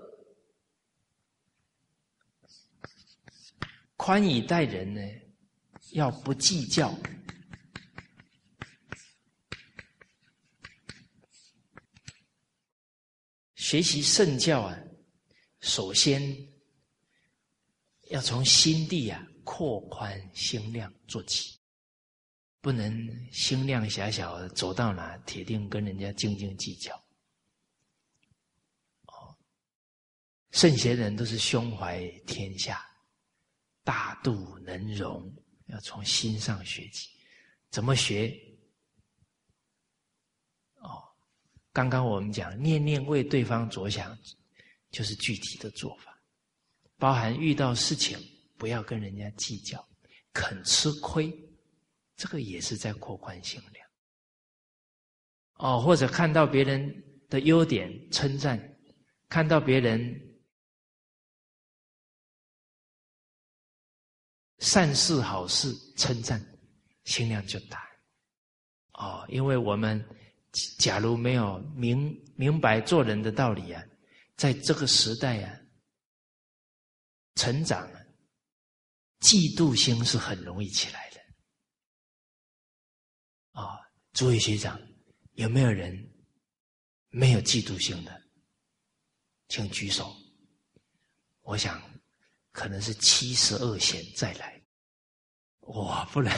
[3.96, 5.00] 宽以待人呢，
[5.92, 6.94] 要不计较。
[13.54, 14.78] 学习圣教啊，
[15.60, 16.22] 首先
[18.10, 21.58] 要从心地啊扩宽心量做起，
[22.60, 27.02] 不能心量狭小，走到哪铁定跟人家斤斤计较。
[30.50, 32.82] 圣贤人都是胸怀天下，
[33.84, 35.30] 大度能容，
[35.66, 37.10] 要从心上学起。
[37.70, 38.34] 怎么学？
[40.76, 41.04] 哦，
[41.70, 44.18] 刚刚我们讲念念为对方着想，
[44.90, 46.18] 就是具体的做法，
[46.96, 48.18] 包含遇到事情
[48.56, 49.86] 不要跟人家计较，
[50.32, 51.30] 肯吃亏，
[52.16, 53.86] 这个也是在扩宽心量。
[55.56, 58.58] 哦，或者看到别人的优点称赞，
[59.28, 60.24] 看到别人。
[64.58, 66.44] 善事好事称赞，
[67.04, 67.88] 心量就大。
[68.92, 70.04] 哦，因为我们
[70.78, 73.84] 假如没有明明白做人的道理啊，
[74.36, 75.60] 在这个时代啊，
[77.36, 77.88] 成长，
[79.20, 81.20] 嫉妒心是很容易起来的。
[83.60, 83.78] 啊，
[84.12, 84.80] 诸位学长，
[85.34, 85.96] 有没有人
[87.10, 88.22] 没有嫉妒心的？
[89.48, 90.16] 请举手。
[91.42, 91.80] 我想。
[92.58, 94.60] 可能是七十二贤再来，
[95.60, 96.04] 哇！
[96.06, 96.36] 不然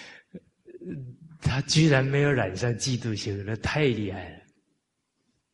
[1.40, 4.38] 他居然没有染上嫉妒心，那太厉害了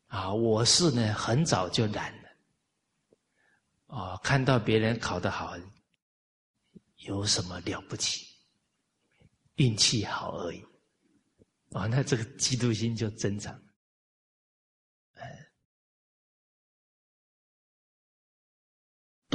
[0.09, 0.35] 啊！
[0.35, 4.17] 我是呢，很早就染了啊！
[4.25, 5.57] 看到别人考得好，
[6.97, 8.27] 有什么了不起？
[9.55, 10.61] 运气好而已
[11.71, 11.87] 啊！
[11.87, 13.57] 那这个嫉妒心就增长。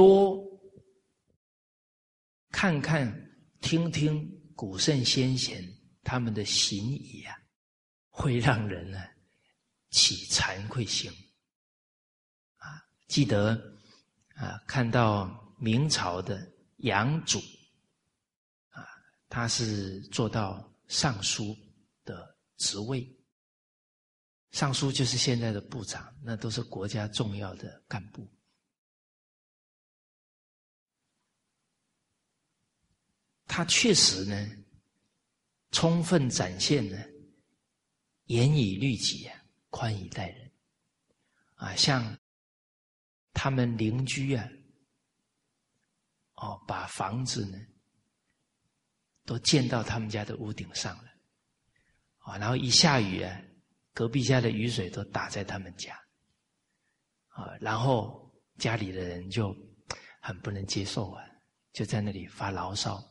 [0.01, 0.35] 多
[2.49, 3.07] 看看、
[3.61, 5.63] 听听古圣先贤
[6.01, 7.37] 他们的行仪啊，
[8.09, 8.99] 会让人呢
[9.91, 11.11] 起惭愧心
[12.55, 12.81] 啊。
[13.07, 13.53] 记得
[14.33, 17.37] 啊，看到明朝的杨祖
[18.69, 18.83] 啊，
[19.29, 21.55] 他是做到尚书
[22.03, 23.07] 的职位，
[24.49, 28.27] 尚书就是现在的部长，那都是国家重要的干部。
[33.53, 34.49] 他确实呢，
[35.71, 36.97] 充分展现了
[38.27, 40.51] 严以律己啊，宽以待人。
[41.55, 42.17] 啊，像
[43.33, 44.47] 他们邻居啊，
[46.35, 47.59] 哦，把房子呢
[49.25, 51.11] 都建到他们家的屋顶上了。
[52.19, 53.37] 啊，然后一下雨啊，
[53.93, 55.93] 隔壁家的雨水都打在他们家。
[57.27, 59.53] 啊，然后家里的人就
[60.21, 61.21] 很不能接受啊，
[61.73, 63.10] 就在那里发牢骚。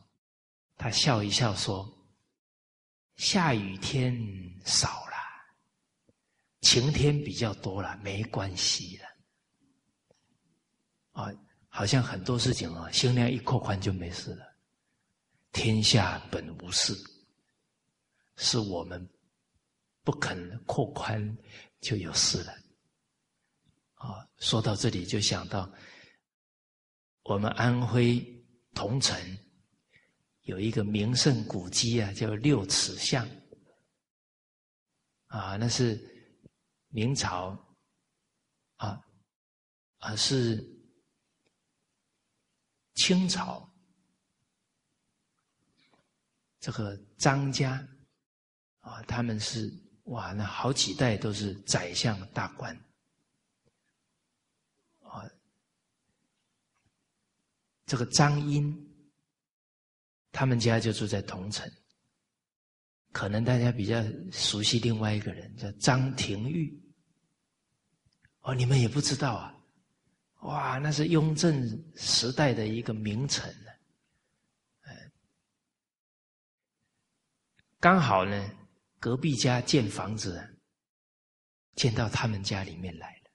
[0.81, 1.87] 他笑一笑说
[3.15, 4.19] ：“下雨天
[4.65, 5.15] 少了，
[6.61, 9.05] 晴天比较多了，没关系了。
[11.11, 11.31] 啊，
[11.67, 14.57] 好像很多事情啊，心量一扩宽就没事了。
[15.51, 16.95] 天下本无事，
[18.37, 19.07] 是我们
[20.03, 21.37] 不肯扩宽
[21.79, 22.51] 就有事了。
[23.93, 25.71] 啊，说到这里就想到
[27.21, 28.19] 我们安徽
[28.73, 29.15] 桐城。”
[30.41, 33.27] 有一个名胜古迹啊，叫六尺巷。
[35.27, 35.97] 啊，那是
[36.89, 37.57] 明朝，
[38.75, 39.01] 啊，
[39.99, 40.61] 啊是
[42.95, 43.65] 清朝，
[46.59, 47.87] 这个张家，
[48.81, 49.73] 啊，他们是
[50.03, 52.75] 哇，那好几代都是宰相大官，
[54.99, 55.23] 啊，
[57.85, 58.90] 这个张英。
[60.31, 61.69] 他们家就住在同城。
[63.11, 64.01] 可能大家比较
[64.31, 66.73] 熟悉另外一个人，叫张廷玉。
[68.41, 69.53] 哦，你们也不知道啊？
[70.41, 73.69] 哇，那是雍正时代的一个名臣呢。
[77.79, 78.49] 刚好呢，
[78.99, 80.57] 隔壁家建房子，
[81.75, 83.31] 建到他们家里面来了。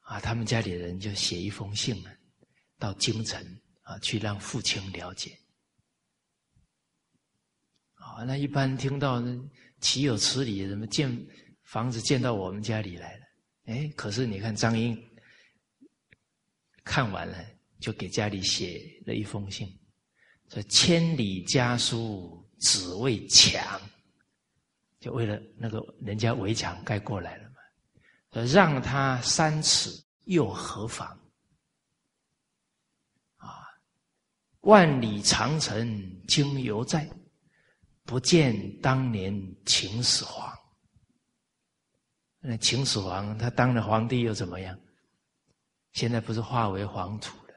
[0.00, 2.12] 啊，他们家里人就写一封信啊，
[2.78, 3.40] 到京城
[3.88, 5.36] 啊去让父亲了解。
[7.94, 9.22] 啊，那一般听到
[9.80, 10.68] 岂有此理？
[10.68, 11.10] 怎么建
[11.62, 13.24] 房子建到我们家里来了？
[13.64, 14.96] 哎，可是你看张英
[16.84, 17.42] 看完了，
[17.80, 19.66] 就给家里写了一封信，
[20.50, 23.80] 说：“千里家书只为墙，
[25.00, 28.44] 就为了那个人家围墙盖过来了嘛。
[28.44, 29.90] 让他三尺
[30.24, 31.08] 又何妨？
[33.36, 33.66] 啊，
[34.60, 37.08] 万里长城今犹在。”
[38.08, 40.50] 不见当年秦始皇，
[42.38, 44.80] 那秦始皇他当了皇帝又怎么样？
[45.92, 47.54] 现在不是化为黄土了？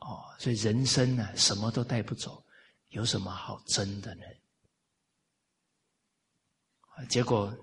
[0.00, 2.44] 哦，所以人生呢，什么都带不走，
[2.88, 4.22] 有什么好争的呢？
[7.08, 7.56] 结果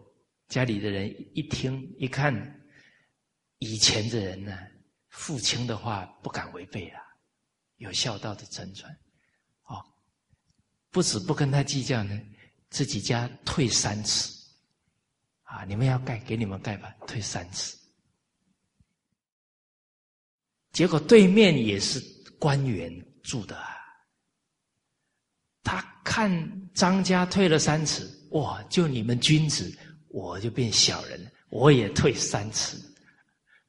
[0.47, 2.33] 家里的人一听一看，
[3.57, 4.57] 以前的人呢，
[5.09, 7.04] 父亲的话不敢违背了，
[7.77, 8.91] 有孝道的真传。
[9.63, 9.83] 哦
[10.91, 12.17] 不止不跟他计较呢，
[12.69, 14.31] 自己家退三尺，
[15.43, 17.77] 啊，你们要盖给你们盖吧，退三尺。
[20.71, 21.99] 结果对面也是
[22.39, 22.89] 官员
[23.23, 23.75] 住的啊，
[25.63, 32.77] 他看张家退了三尺，哇，就你们君子，我就变小人了，我也退三尺，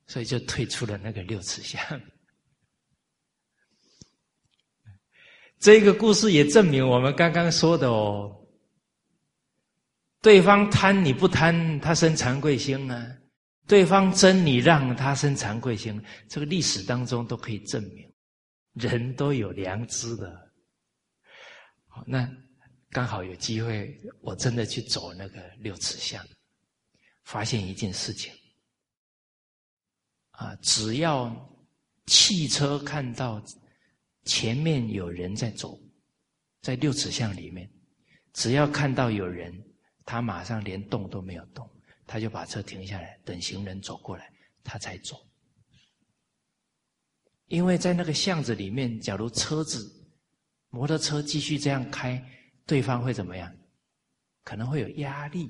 [0.07, 1.81] 所以就退出了那个六尺巷。
[5.59, 8.31] 这个故事也证明我们刚刚说的哦，
[10.21, 13.05] 对方贪你不贪，他生惭愧心啊；
[13.67, 16.01] 对方争你让，他生惭愧心。
[16.29, 18.13] 这个历史当中都可以证明，
[18.75, 20.53] 人都有良知的。
[21.89, 22.31] 好，那
[22.91, 26.23] 刚好有机会，我真的去走那个六尺巷，
[27.25, 28.33] 发现一件事情
[30.33, 31.35] 啊，只要
[32.05, 33.43] 汽车看到。
[34.27, 35.81] 前面有人在走，
[36.61, 37.71] 在六尺巷里面，
[38.35, 39.55] 只要看到有人，
[40.05, 41.67] 他马上连动都没有动，
[42.07, 44.31] 他就把车停下来，等行人走过来，
[44.63, 45.17] 他才走。
[47.47, 49.89] 因为在那个巷子里面，假如车子、
[50.71, 52.21] 摩托车继续这样开，
[52.67, 53.57] 对方会怎么样？
[54.43, 55.49] 可能会有压力。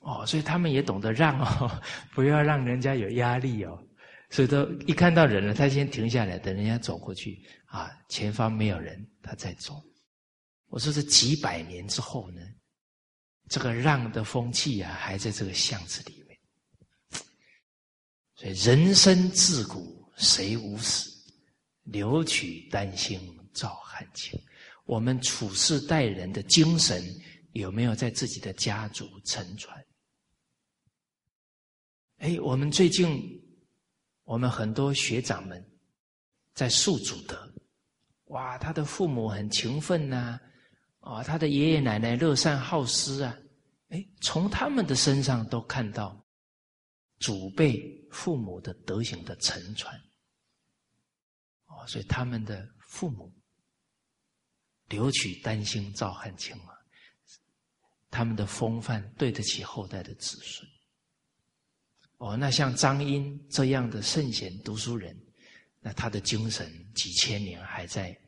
[0.00, 1.82] 哦，所以他们也懂得让哦，
[2.14, 3.83] 不要让人家有压力哦。
[4.34, 9.80] 所以都一看到人了，他先停下来，等人家走过去啊，前方没有人，他再走。
[10.66, 12.40] 我说这几百年之后呢，
[13.48, 16.36] 这个让的风气啊，还在这个巷子里面。
[18.34, 21.08] 所以人生自古谁无死，
[21.84, 23.20] 留取丹心
[23.52, 24.36] 照汗青。
[24.84, 27.04] 我们处事待人的精神
[27.52, 29.86] 有没有在自己的家族沉传？
[32.16, 33.43] 哎，我们最近。
[34.24, 35.62] 我们很多学长们
[36.54, 37.54] 在述祖德，
[38.26, 40.40] 哇，他的父母很勤奋呐，
[41.00, 43.36] 啊，他的爷爷奶奶乐善好施啊，
[43.88, 46.18] 哎，从他们的身上都看到
[47.18, 47.78] 祖辈
[48.10, 49.94] 父母的德行的承传，
[51.66, 53.30] 哦，所以他们的父母
[54.88, 56.72] 留取丹心照汗青啊，
[58.10, 60.66] 他们的风范对得起后代的子孙。
[62.24, 65.14] 哦，那像张英这样的圣贤读书人，
[65.80, 68.18] 那他的精神几千年还在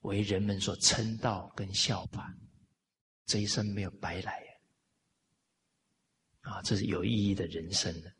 [0.00, 2.34] 为人们所称道跟效法，
[3.26, 4.42] 这一生没有白来
[6.40, 6.60] 啊！
[6.62, 8.12] 这是有意义的人生的。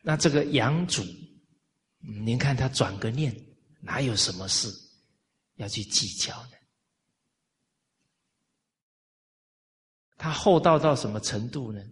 [0.00, 1.04] 那这个杨祖，
[1.98, 3.36] 您看他转个念，
[3.82, 4.66] 哪有什么事
[5.56, 6.52] 要去计较呢？
[10.16, 11.84] 他厚道到什么程度呢？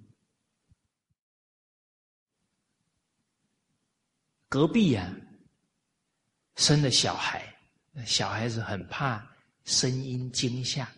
[4.49, 5.15] 隔壁呀，
[6.57, 7.55] 生了小孩，
[8.07, 9.27] 小孩子很怕
[9.65, 10.91] 声音惊吓。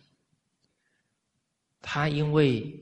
[1.81, 2.73] 他因为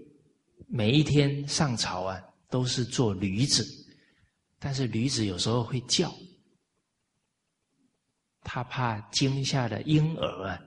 [0.67, 3.65] 每一天上朝啊，都是坐驴子，
[4.59, 6.13] 但是驴子有时候会叫，
[8.41, 10.61] 他怕惊吓了婴儿啊，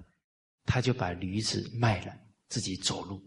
[0.64, 2.12] 他就把驴子卖了，
[2.48, 3.22] 自己走路。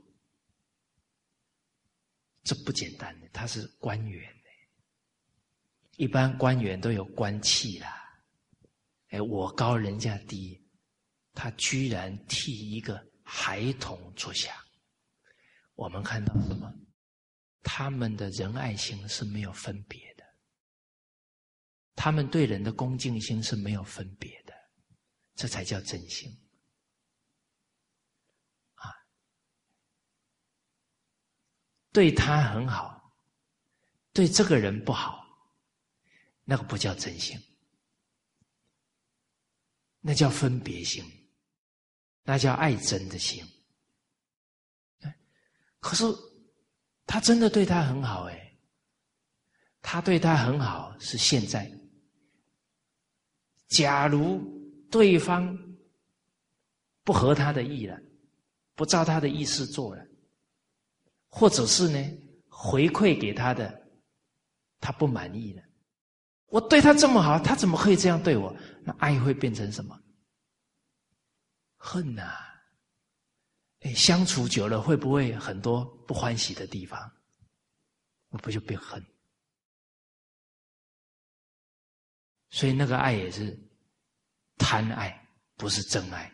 [2.43, 4.34] 这不简单的，他是官员。
[5.97, 8.21] 一般官员都有官气啦，
[9.09, 10.61] 哎，我高人家低，
[11.33, 14.55] 他居然替一个孩童着想。
[15.75, 16.73] 我们看到什么？
[17.63, 20.23] 他们的仁爱心是没有分别的，
[21.95, 24.53] 他们对人的恭敬心是没有分别的，
[25.33, 26.29] 这才叫真心。
[28.75, 28.93] 啊，
[31.91, 33.17] 对他很好，
[34.13, 35.24] 对这个人不好，
[36.45, 37.37] 那个不叫真心，
[39.99, 41.03] 那叫分别心，
[42.23, 43.43] 那叫爱憎的心。
[45.79, 46.03] 可是，
[47.05, 48.57] 他真的对他很好哎，
[49.81, 51.71] 他对他很好是现在。
[53.67, 54.39] 假如
[54.89, 55.57] 对方
[57.03, 57.99] 不合他的意了，
[58.75, 60.07] 不照他的意思做了，
[61.27, 62.17] 或者是呢
[62.47, 63.87] 回馈给他的
[64.79, 65.63] 他不满意了，
[66.47, 68.55] 我对他这么好，他怎么可以这样对我？
[68.83, 69.99] 那爱会变成什么？
[71.77, 72.33] 恨呐！
[73.81, 77.11] 哎相处久了会不会很多不欢喜的地方？
[78.29, 79.03] 我不就变恨？
[82.49, 83.57] 所以那个爱也是
[84.57, 86.31] 贪爱，不是真爱。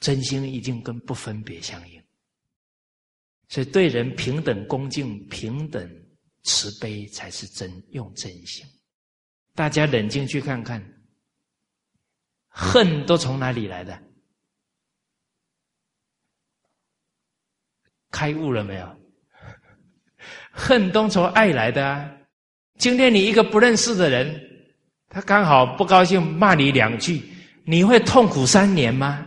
[0.00, 2.02] 真心一定跟不分别相应。
[3.48, 5.88] 所以对人平等恭敬、平等
[6.42, 8.66] 慈悲，才是真用真心。
[9.54, 10.82] 大家冷静去看看，
[12.48, 13.98] 恨都从哪里来的？
[18.10, 19.00] 开悟了没有？
[20.50, 22.10] 恨都从爱来的啊！
[22.78, 24.40] 今天你一个不认识的人，
[25.08, 27.22] 他刚好不高兴骂你两句，
[27.64, 29.24] 你会痛苦三年吗？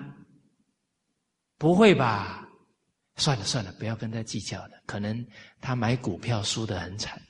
[1.57, 2.47] 不会吧？
[3.15, 4.81] 算了算了，不要跟他计较了。
[4.85, 5.25] 可能
[5.59, 7.21] 他买股票输得很惨，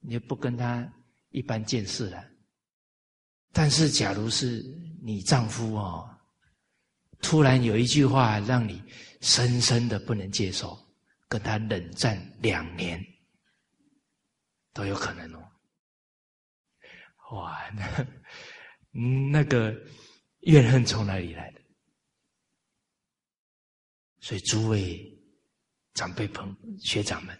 [0.00, 0.86] 你不跟他
[1.30, 2.24] 一般见识了。
[3.52, 4.62] 但是，假如是
[5.02, 6.08] 你丈夫哦，
[7.20, 8.82] 突然有一句话让你。
[9.22, 10.74] 深深的不能接受，
[11.28, 12.98] 跟他冷战两年
[14.72, 15.52] 都有可能哦。
[17.32, 18.06] 哇，那
[19.30, 19.78] 那个
[20.44, 21.60] 怨恨从哪里来的？
[24.20, 25.06] 所以诸位
[25.92, 27.38] 长辈朋学长们，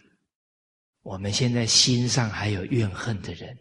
[1.01, 3.57] 我们现在心上还有怨恨的人，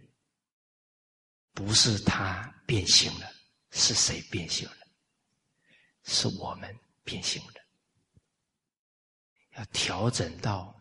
[1.61, 3.31] 不是他变形了，
[3.71, 4.77] 是谁变形了？
[6.05, 7.55] 是我们变形了。
[9.59, 10.75] 要调整到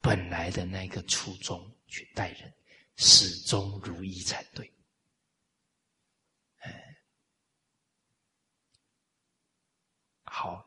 [0.00, 2.50] 本来的那个初衷去待人，
[2.96, 4.72] 始终如一才对。
[6.60, 6.96] 哎，
[10.22, 10.64] 好。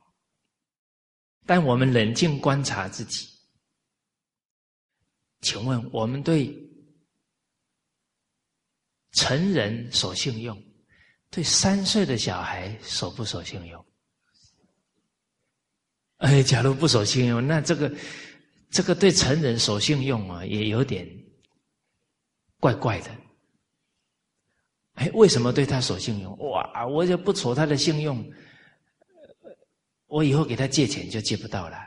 [1.47, 3.28] 但我们冷静观察自己，
[5.41, 6.53] 请问我们对
[9.12, 10.62] 成人守信用，
[11.32, 13.86] 对三岁的小孩守不守信用？
[16.18, 17.91] 哎，假如不守信用，那这个
[18.70, 21.07] 这个对成人守信用啊，也有点
[22.60, 23.12] 怪怪的。
[24.95, 26.38] 哎，为什么对他守信用？
[26.39, 28.30] 哇，我就不守他的信用，
[30.07, 31.78] 我以后给他借钱就借不到了。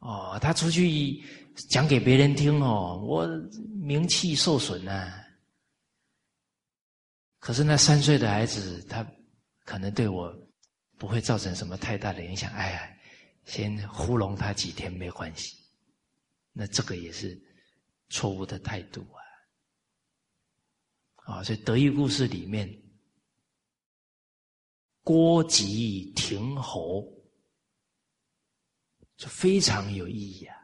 [0.00, 1.22] 哦，他出去
[1.68, 3.26] 讲给别人听哦，我
[3.80, 5.25] 名气受损呢。
[7.46, 9.06] 可是那三岁的孩子，他
[9.64, 10.34] 可能对我。
[10.98, 12.50] 不会造成什么太大的影响。
[12.54, 12.98] 哎，
[13.44, 15.54] 先糊弄他几天没关系。
[16.52, 17.38] 那这个也是
[18.08, 19.06] 错误的态度
[21.26, 21.34] 啊！
[21.34, 22.66] 啊，所以德育故事里面，
[25.02, 27.06] 郭吉亭侯
[29.18, 30.56] 就非常有意义啊。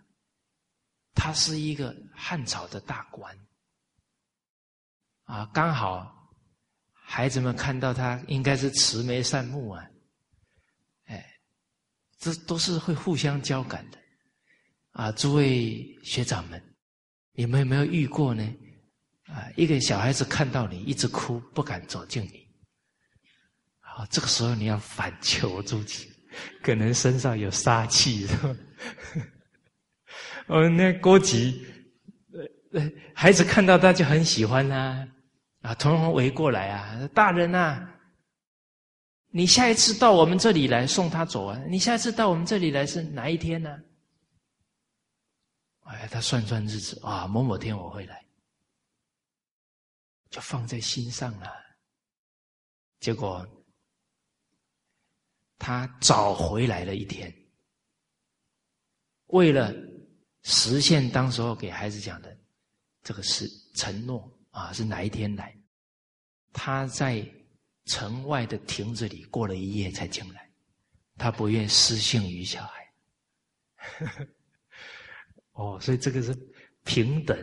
[1.14, 3.39] 他是一个汉朝的大官
[5.24, 6.22] 啊，刚好
[7.15, 9.87] 孩子们看到他，应该是慈眉善目啊。
[12.19, 13.99] 这都是会互相交感的，
[14.93, 16.63] 啊，诸位学长们，
[17.33, 18.43] 你们有没有遇过呢？
[19.27, 22.49] 啊，一个小孩子看到你一直哭，不敢走近你，
[23.81, 26.09] 好，这个时候你要反求诸己，
[26.63, 28.57] 可能身上有杀气，是吧？
[30.47, 31.67] 哦，那郭吉，
[32.73, 35.07] 呃，孩子看到他就很喜欢呐，
[35.63, 37.89] 啊，统统围过来啊，大人呐。
[39.35, 41.59] 你下一次到我们这里来送他走啊？
[41.67, 43.81] 你下一次到我们这里来是哪一天呢？
[45.85, 48.23] 哎，他算算日子啊，某某天我会来，
[50.29, 51.51] 就放在心上了。
[53.01, 53.47] 结果
[55.59, 57.35] 他早回来了一天，
[59.29, 59.73] 为了
[60.43, 62.37] 实现当时候给孩子讲的
[63.03, 65.55] 这个是承诺啊，是哪一天来？
[66.53, 67.27] 他在
[67.87, 70.49] 城外的亭子里过了一夜才进来，
[71.17, 72.93] 他不愿失信于小孩。
[75.53, 76.37] 哦，所以这个是
[76.85, 77.37] 平等、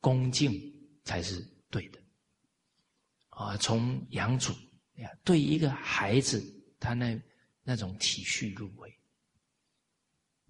[0.00, 0.52] 恭敬
[1.04, 2.00] 才是对的。
[3.28, 4.52] 啊，从养主
[4.94, 6.42] 呀，对一个孩子，
[6.78, 7.20] 他那
[7.62, 8.88] 那种体恤入微，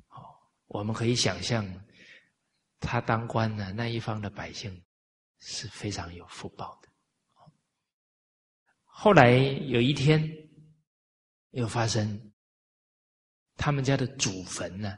[0.08, 0.22] 哦，
[0.66, 1.66] 我们可以想象，
[2.78, 4.83] 他当官呢，那一方的百姓
[5.44, 6.88] 是非常有福报的。
[8.84, 10.26] 后来有一天，
[11.50, 12.32] 又发生，
[13.56, 14.96] 他们家的祖坟呢，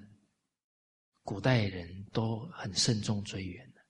[1.23, 3.81] 古代人都很慎重追远的，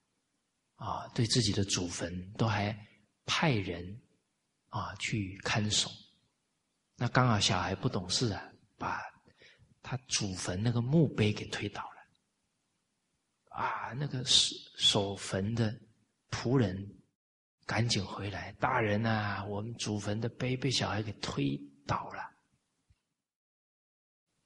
[0.77, 2.75] 啊，对自己的祖坟都还
[3.27, 4.01] 派人
[4.69, 5.91] 啊去看守。
[6.97, 9.03] 那刚好小孩不懂事啊，把
[9.83, 15.79] 他祖坟那个墓碑给推倒了，啊，那个守守坟的
[16.31, 16.93] 仆人。
[17.69, 18.53] 赶紧回来！
[18.61, 22.23] 大人呐，我们祖坟的碑被小孩给推倒了。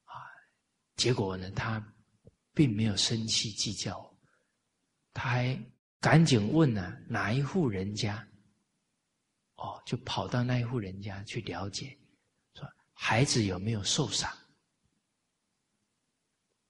[0.05, 0.25] 啊，
[0.97, 1.87] 结果呢，他
[2.55, 4.19] 并没有生气计较，
[5.13, 5.63] 他还
[6.01, 8.27] 赶紧问呢，哪一户人家？
[9.57, 11.95] 哦，就跑到那一户人家去了解，
[12.55, 14.35] 说孩子有没有受伤？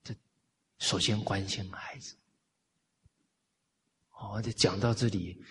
[0.03, 0.13] 这
[0.79, 2.17] 首先关心孩子。
[4.21, 5.43] 哦，就讲到这里。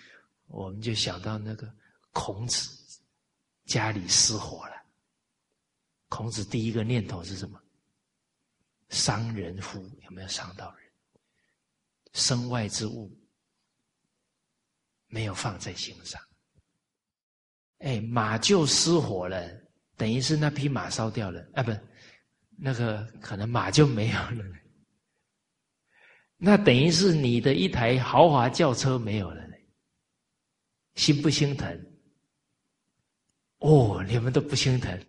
[0.47, 1.73] 我们就想到那个
[2.11, 2.69] 孔子
[3.65, 4.75] 家里失火了，
[6.09, 7.57] 孔子第一个念头是什么？
[8.89, 9.79] 伤人乎？
[10.03, 10.91] 有没有伤到人？
[12.11, 13.09] 身外之物
[15.07, 16.21] 没有放在心上。
[17.77, 19.49] 哎，马厩失火了，
[19.95, 21.63] 等于是那匹马烧掉了啊！
[21.63, 21.71] 不，
[22.57, 24.45] 那个可能马就没有了。
[26.43, 29.39] 那等于是你的一台豪华轿车没有了。
[30.95, 31.85] 心不心疼？
[33.59, 35.05] 哦，你们都不心疼，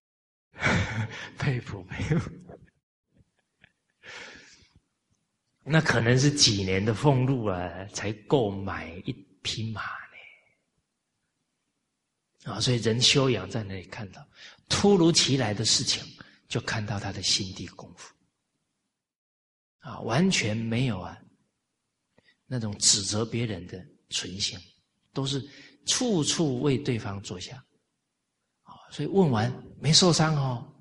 [1.39, 2.31] 佩服佩服。
[5.65, 9.13] 那可能是几年的俸禄啊，才够买一
[9.43, 9.83] 匹马
[12.45, 12.53] 呢。
[12.53, 14.25] 啊，所以人修养在那里看到
[14.69, 16.05] 突如其来的事情，
[16.47, 18.15] 就看到他的心地功夫。
[19.83, 21.17] 啊，完全没有啊，
[22.47, 23.79] 那种指责别人的
[24.11, 24.59] 存心，
[25.13, 25.47] 都是。
[25.85, 27.59] 处处为对方着想，
[28.63, 30.73] 啊，所以问完没受伤哦，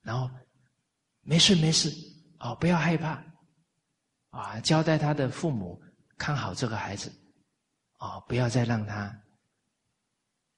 [0.00, 0.34] 然后
[1.20, 1.92] 没事没事，
[2.38, 3.22] 哦，不要害怕，
[4.30, 5.78] 啊，交代他的父母
[6.16, 7.12] 看好这个孩子，
[7.98, 9.14] 啊，不要再让他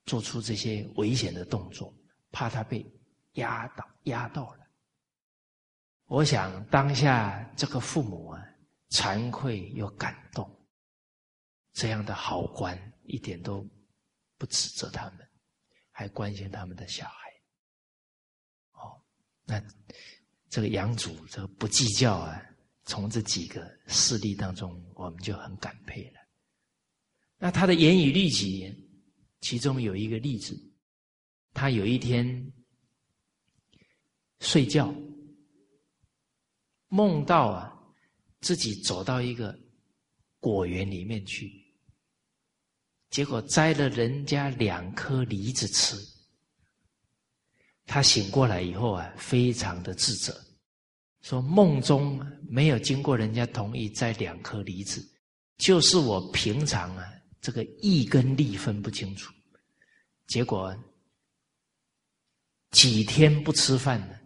[0.06, 1.92] 做出这些危险的动作，
[2.30, 2.86] 怕他被
[3.32, 4.63] 压倒压到了。
[6.06, 8.42] 我想当下这个父母啊，
[8.90, 10.48] 惭愧又感动。
[11.72, 13.68] 这样的好官一点都
[14.38, 15.28] 不指责他们，
[15.90, 17.30] 还关心他们的小孩。
[18.72, 19.02] 哦，
[19.44, 19.60] 那
[20.48, 22.40] 这个养主这个不计较啊，
[22.84, 26.20] 从这几个事例当中，我们就很感佩了。
[27.38, 28.72] 那他的言语律己，
[29.40, 30.56] 其中有一个例子，
[31.52, 32.52] 他有一天
[34.38, 34.94] 睡觉，
[36.94, 37.76] 梦到啊
[38.40, 39.58] 自己走到一个
[40.38, 41.52] 果园里面去。
[43.10, 45.96] 结果摘了人家两颗梨子吃，
[47.84, 50.40] 他醒过来以后啊，非常的自责，
[51.22, 55.04] 说梦中没有经过人家同意摘两颗梨子，
[55.58, 57.04] 就是我平常啊
[57.40, 59.32] 这个义跟利分不清楚，
[60.28, 60.76] 结果
[62.70, 64.18] 几天不吃饭呢，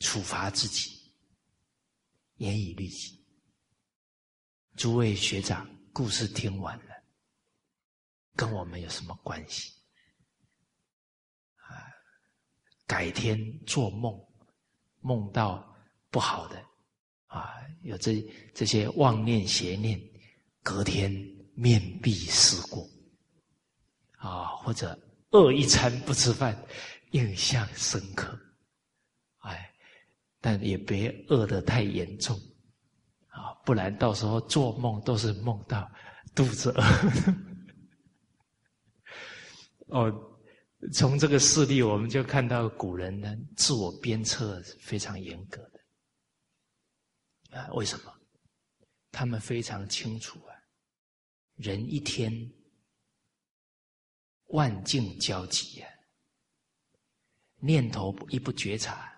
[0.00, 0.97] 处罚自己，
[2.38, 3.16] 严以律己。
[4.74, 6.84] 诸位学长，故事听完了。
[8.34, 9.72] 跟我们有什么关系？
[11.56, 11.90] 啊，
[12.86, 13.36] 改天
[13.66, 14.16] 做梦，
[15.00, 15.76] 梦到
[16.10, 16.64] 不好的，
[17.26, 18.24] 啊，有这
[18.54, 20.00] 这些妄念邪念，
[20.62, 21.12] 隔天
[21.54, 22.88] 面壁思过，
[24.16, 24.96] 啊，或者
[25.30, 26.56] 饿一餐不吃饭，
[27.10, 28.38] 印象深刻，
[30.48, 32.34] 但也别饿得太严重，
[33.26, 35.86] 啊，不然到时候做梦都是梦到
[36.34, 36.82] 肚子饿。
[40.00, 40.10] 哦，
[40.94, 45.60] 从这个事例，我们就看到古人呢自我鞭策是非常严格
[47.50, 47.68] 的啊。
[47.74, 48.10] 为什么？
[49.12, 50.56] 他们非常清楚啊，
[51.56, 52.32] 人一天
[54.46, 55.90] 万境交集啊，
[57.60, 59.12] 念头一不觉察，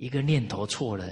[0.00, 1.06] 一个念头错了，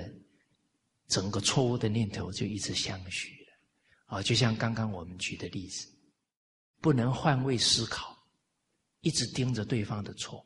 [1.08, 4.16] 整个错误的念头就一直相续了。
[4.16, 5.86] 啊，就像刚刚我们举的例子，
[6.80, 8.16] 不能换位思考，
[9.00, 10.42] 一直盯着对方的错，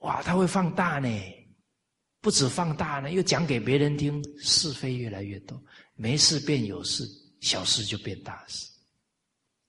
[0.00, 1.08] 哇，他会放大呢，
[2.20, 5.58] 不止放大呢，又讲给别人听，是非越来越多，
[5.94, 7.02] 没事变有事，
[7.40, 8.70] 小事就变大事，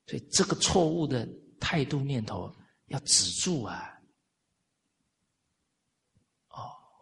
[0.06, 1.26] 所以这个错误的
[1.62, 2.54] 态度念头
[2.88, 3.98] 要止住啊，
[6.50, 6.60] 哦，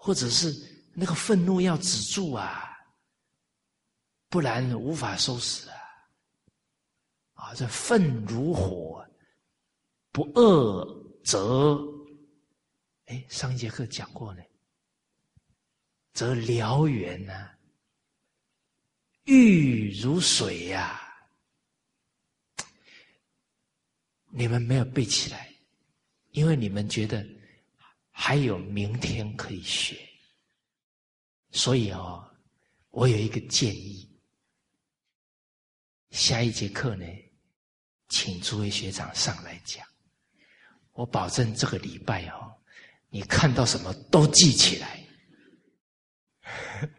[0.07, 0.55] 或者是
[0.93, 2.77] 那个愤怒要止住啊，
[4.29, 5.75] 不然无法收拾啊。
[7.33, 9.05] 啊，这愤如火，
[10.13, 11.77] 不遏则，
[13.07, 14.41] 哎，上一节课讲过呢，
[16.13, 17.51] 则燎原呐，
[19.25, 21.01] 欲如水呀。
[24.29, 25.53] 你们没有背起来，
[26.31, 27.27] 因为你们觉得
[28.19, 29.95] 还有明天可以学，
[31.51, 32.27] 所以哦，
[32.89, 34.09] 我有一个建议，
[36.09, 37.05] 下一节课呢。
[38.09, 39.85] 请诸位学长上来讲，
[40.93, 42.51] 我保证这个礼拜哦，
[43.09, 45.05] 你看到什么都记起来。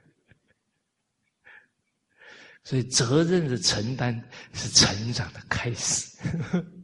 [2.62, 6.16] 所以责任的承担是成长的开始。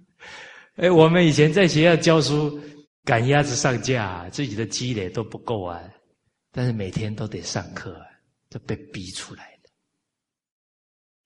[0.77, 2.61] 哎，我们以前在学校教书，
[3.05, 5.79] 赶鸭子上架，自己的积累都不够啊，
[6.51, 8.07] 但是每天都得上课，啊，
[8.49, 9.69] 这被逼出来的。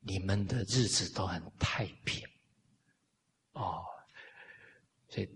[0.00, 2.26] 你们的日子都很太平。
[3.52, 3.82] 哦，
[5.08, 5.28] 所以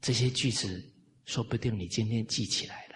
[0.00, 0.82] 这些句子
[1.24, 2.94] 说不定你今天记起来了。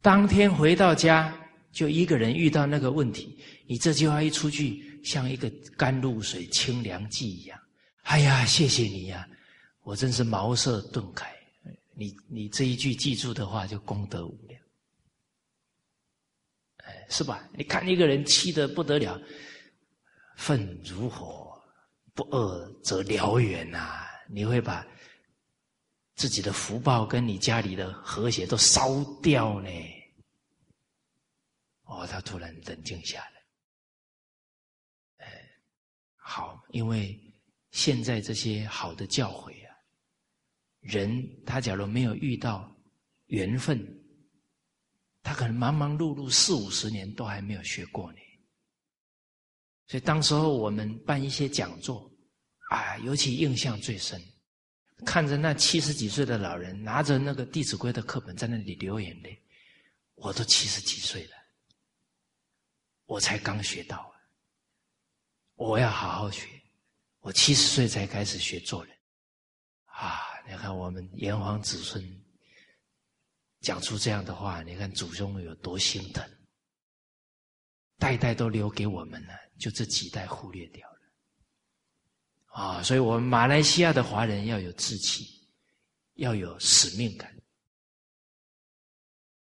[0.00, 1.32] 当天回到家，
[1.70, 7.60] 就一个人遇到那个问题，你这句话一出去，像一个甘露水、清凉剂一样。
[8.02, 9.28] 哎呀，谢谢你呀，
[9.86, 11.32] 我真是茅塞顿开。
[11.94, 14.60] 你你这一句记住的话，就功德无量。
[16.78, 17.48] 哎，是吧？
[17.52, 19.22] 你看一个人气得不得了，
[20.36, 21.46] 愤如火。
[22.14, 24.04] 不恶则燎原呐！
[24.26, 24.84] 你会把
[26.14, 29.68] 自己的福报跟你家里的和谐都烧掉呢。
[31.84, 33.32] 哦，他突然冷静下来。
[36.16, 37.16] 好，因为
[37.70, 39.65] 现在这些好的教诲啊，
[40.86, 42.74] 人他假如没有遇到
[43.26, 43.84] 缘分，
[45.22, 48.18] 他可能忙忙碌碌四五十年都还没有学过呢。
[49.88, 52.10] 所以，当时候我们办一些讲座，
[52.70, 54.20] 啊，尤其印象最深，
[55.04, 59.40] 看着那七十几岁的老人拿着那个《弟子规》的课本在那里流眼泪。
[60.16, 61.36] 我都七十几岁了，
[63.04, 64.10] 我才刚学到，
[65.54, 66.48] 我要好好学。
[67.20, 68.96] 我七十岁才开始学做人，
[69.84, 72.02] 啊，你看我们炎黄子孙
[73.60, 76.24] 讲出这样的话，你看祖宗有多心疼。
[77.98, 81.00] 代代都留给我们了，就这几代忽略掉了
[82.48, 82.82] 啊！
[82.82, 85.48] 所以，我们马来西亚的华人要有志气，
[86.12, 87.34] 要有使命感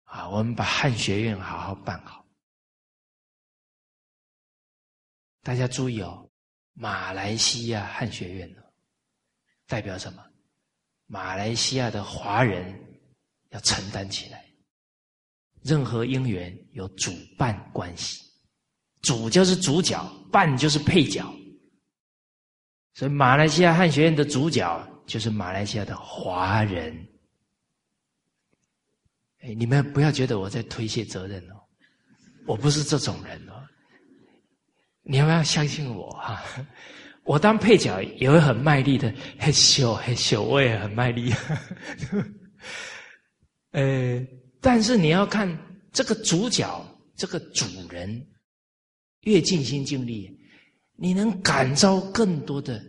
[0.05, 0.27] 啊！
[0.31, 2.27] 我们把汉学院好好办好。
[5.43, 6.31] 大家注意哦，
[6.73, 8.63] 马来西亚汉学院呢，
[9.67, 10.30] 代表什么？
[11.13, 12.73] 马来西亚的华人
[13.49, 14.45] 要承担起来，
[15.61, 18.23] 任何因缘有主办关系。
[19.03, 20.01] 主就是主角，
[20.31, 21.27] 伴就是配角，
[22.95, 26.95] 所以马来西亚汉学院的主角就是马来西亚的华人。
[29.41, 31.61] 哎，你们不要觉得我在推卸责任哦，
[32.47, 33.67] 我不是这种人哦。
[35.03, 36.41] 你要不要相信我哈？
[37.25, 41.33] 我当配角也会很卖力的，嘿咻嘿咻，我也很卖力。
[43.73, 44.27] 呃，
[44.61, 45.49] 但是你要看
[45.93, 46.85] 这个主角，
[47.17, 48.27] 这个主人。
[49.25, 50.35] 越尽心尽力，
[50.97, 52.83] 你能感召更多的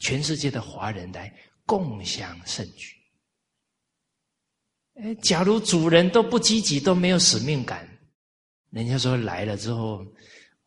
[0.00, 1.32] 全世界的华人来
[1.64, 2.92] 共享盛举。
[4.94, 7.88] 哎，假如主人都不积极，都没有使命感，
[8.70, 10.04] 人家说来了之后，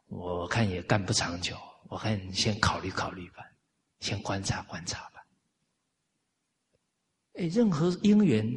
[0.07, 1.57] 我看也干不长久。
[1.92, 3.44] 我看先考虑考虑吧，
[4.00, 5.22] 先观察观察吧。
[7.34, 8.50] 哎，任何因缘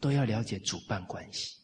[0.00, 1.60] 都要了解主办关系。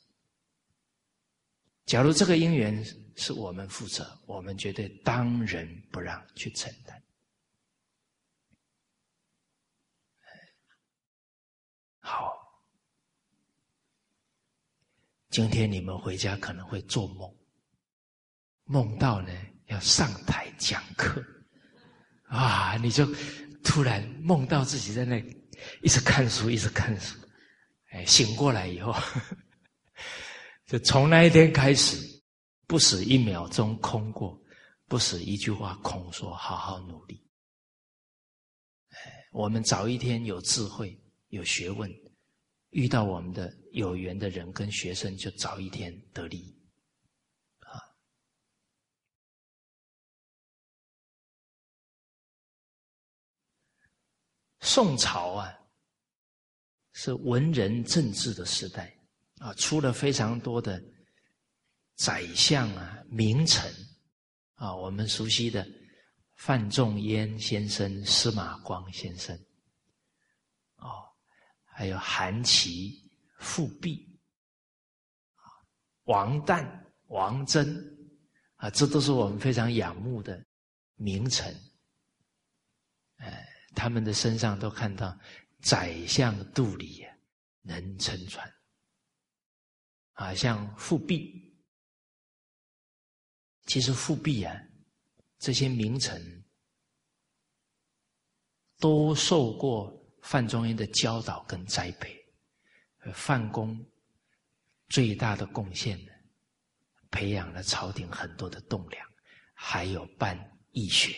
[1.87, 2.85] 假如这个因缘。
[3.17, 7.01] 是我们负责，我们绝对当仁不让去承担。
[12.01, 12.35] 好，
[15.31, 17.33] 今天你们回家可能会做梦，
[18.65, 19.33] 梦到呢
[19.75, 21.23] 要上台讲课，
[22.29, 23.07] 啊，你就
[23.63, 25.23] 突然梦到自己在那
[25.83, 27.19] 一直看书，一直看书，
[27.91, 28.95] 哎，醒过来以后，
[30.67, 32.13] 就从那一天开始。
[32.67, 34.41] 不使一秒钟空过，
[34.89, 37.23] 不使一句话空说，好好努力。
[39.33, 40.99] 我们早一天有智慧、
[41.29, 41.95] 有学问，
[42.71, 46.59] 遇到我们的有缘的人跟学生，就早一天得利。
[54.65, 55.55] 宋朝啊，
[56.93, 58.93] 是文人政治的时代
[59.39, 60.83] 啊，出了非常多的
[61.97, 63.71] 宰相啊、名臣
[64.55, 65.65] 啊，我们熟悉的。
[66.37, 69.39] 范仲淹先生、司马光先生，
[70.79, 71.07] 哦，
[71.65, 73.09] 还有韩琦、
[73.39, 74.19] 富弼，
[76.03, 76.69] 王旦、
[77.07, 77.73] 王真，
[78.57, 80.45] 啊，这都是我们非常仰慕的
[80.97, 81.55] 名臣。
[83.19, 85.19] 哎，他们的身上都看到
[85.61, 87.07] “宰相肚里
[87.63, 88.51] 能撑船”，
[90.15, 91.55] 啊，像富弼，
[93.67, 94.55] 其实富弼啊。
[95.37, 96.43] 这些名臣
[98.79, 102.17] 都受过范仲淹的教导跟栽培，
[103.13, 103.85] 范公
[104.89, 106.13] 最大的贡献呢，
[107.11, 109.07] 培养了朝廷很多的栋梁，
[109.53, 110.39] 还有办
[110.71, 111.15] 义学，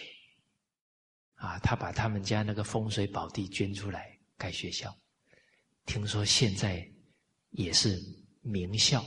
[1.46, 4.94] 啊，他把他们家那个风水宝地捐出来盖学校，
[5.84, 6.86] 听说现在
[7.50, 8.02] 也是
[8.40, 9.04] 名校，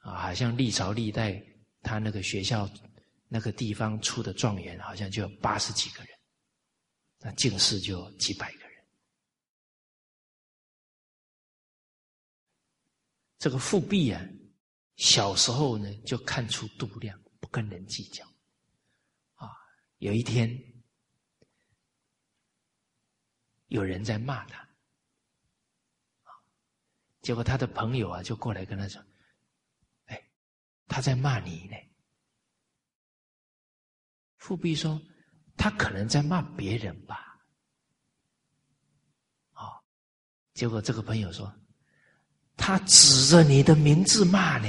[0.00, 1.42] 啊，好像历朝历代
[1.82, 2.68] 他那个学校。
[3.26, 6.10] 那个地方出的状元好像就有八十几个人，
[7.18, 8.84] 那进士就几百个人。
[13.38, 14.22] 这个富弼啊，
[14.96, 18.24] 小时候呢就看出度量，不跟人计较。
[19.34, 19.50] 啊，
[19.98, 20.48] 有一天
[23.74, 24.68] 有人在骂他，
[27.22, 29.04] 结果他的朋友啊就过来跟他说
[30.06, 30.30] ：“哎，
[30.86, 31.74] 他在骂你呢。”
[34.38, 35.02] 富弼说
[35.58, 37.36] ：“他可能在骂别人吧。”
[39.50, 39.82] 啊，
[40.52, 41.52] 结果这个朋友说
[42.56, 44.68] ：“他指着你的名字骂呢，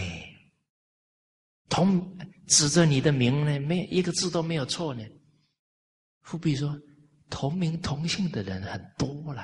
[1.69, 5.07] 同指着你的名呢，没一个字都没有错呢。”
[6.23, 6.75] 富弼说
[7.30, 9.41] ：“同名同姓的人很多了，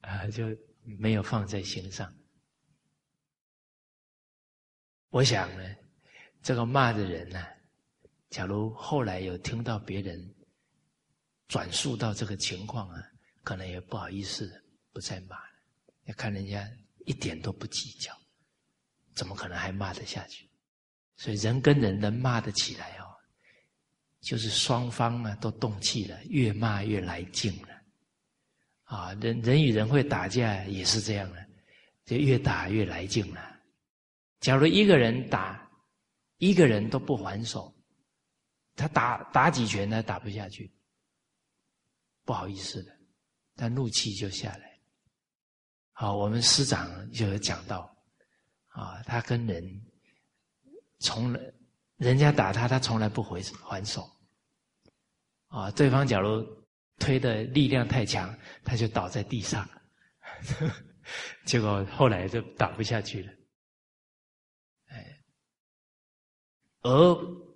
[0.00, 0.46] 啊，就
[0.82, 2.12] 没有放在心上。”
[5.10, 5.76] 我想呢，
[6.42, 7.44] 这个骂的人呢。
[8.28, 10.34] 假如后来有听到别人
[11.46, 13.02] 转述到这个情况啊，
[13.42, 15.52] 可能也不好意思不再骂了。
[16.04, 16.68] 要看人家
[17.06, 18.12] 一点都不计较，
[19.14, 20.50] 怎么可能还骂得下去？
[21.16, 23.05] 所以人跟人能骂得起来哦，
[24.20, 27.68] 就是双方呢都动气了，越骂越来劲了。
[28.84, 31.46] 啊，人人与人会打架也是这样的，
[32.04, 33.60] 就越打越来劲了。
[34.40, 35.68] 假如一个人打，
[36.38, 37.74] 一个人都不还手。
[38.74, 40.70] 他打打几拳他打不下去，
[42.24, 42.94] 不好意思的，
[43.56, 44.78] 他怒气就下来。
[45.92, 47.90] 好，我们师长就有讲到，
[48.68, 49.64] 啊，他跟人
[50.98, 51.40] 从来
[51.96, 54.08] 人家打他，他从来不回还手。
[55.48, 56.44] 啊，对方假如
[56.98, 59.68] 推的力量太强，他就倒在地上，
[61.46, 63.32] 结果后来就打不下去了。
[64.88, 65.20] 哎，
[66.82, 67.46] 而。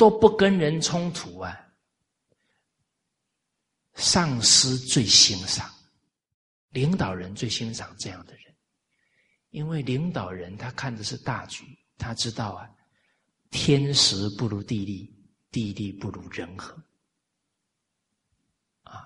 [0.00, 1.54] 都不跟人冲突啊！
[3.96, 5.70] 上司最欣赏，
[6.70, 8.56] 领导人最欣赏这样的人，
[9.50, 11.66] 因为领导人他看的是大局，
[11.98, 12.66] 他知道啊，
[13.50, 15.12] 天时不如地利，
[15.50, 16.72] 地利不如人和，
[18.82, 19.04] 啊，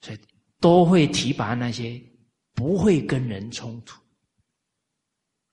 [0.00, 0.20] 所以
[0.60, 2.00] 都会提拔那些
[2.52, 4.00] 不会跟人冲突，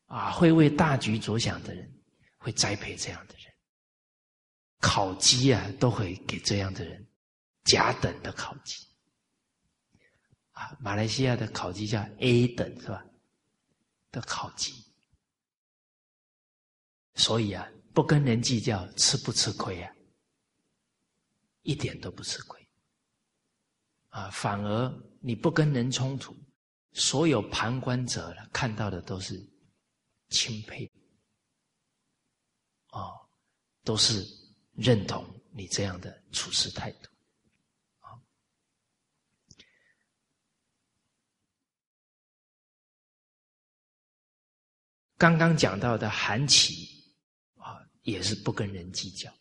[0.05, 1.91] 啊，会为大局着想的人，
[2.37, 3.53] 会栽培这样的人。
[4.81, 7.05] 考级啊，都会给这样的人
[7.65, 8.85] 甲等的考级
[10.51, 10.77] 啊。
[10.79, 13.05] 马来西亚的考级叫 A 等是吧？
[14.11, 14.73] 的考级，
[17.15, 17.67] 所以啊，
[17.99, 19.93] 不跟人计较，吃不吃亏啊？
[21.63, 22.65] 一点都不吃亏
[24.07, 24.29] 啊！
[24.29, 26.33] 反而你不跟人冲突，
[26.93, 29.45] 所有旁观者看到的都是
[30.29, 30.89] 钦佩
[32.91, 33.29] 哦，
[33.83, 34.25] 都是。
[34.75, 37.09] 认同你这样的处事态度，
[37.99, 38.15] 啊，
[45.17, 46.98] 刚刚讲到的韩琦，
[48.09, 49.31] 也是不跟人计较。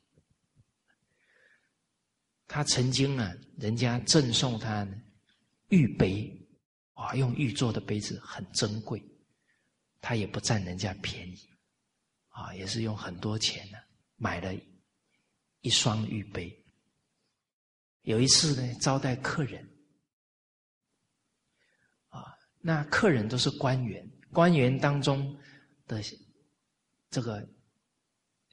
[2.46, 4.88] 他曾经啊，人家赠送他
[5.68, 6.48] 玉杯，
[6.94, 9.02] 啊，用玉做的杯子很珍贵，
[10.00, 11.38] 他也不占人家便宜，
[12.28, 13.76] 啊，也是用很多钱呢
[14.16, 14.54] 买了
[15.60, 16.54] 一双玉杯。
[18.02, 19.62] 有一次呢，招待客人，
[22.08, 25.38] 啊，那客人都是官员，官员当中
[25.86, 26.02] 的
[27.10, 27.46] 这个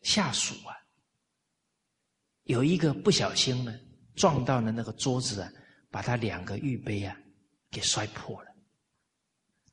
[0.06, 0.78] 下属啊，
[2.44, 3.76] 有一个不小心呢，
[4.16, 5.52] 撞到了那个桌子啊，
[5.90, 7.18] 把他两个玉杯啊
[7.72, 8.56] 给摔破了。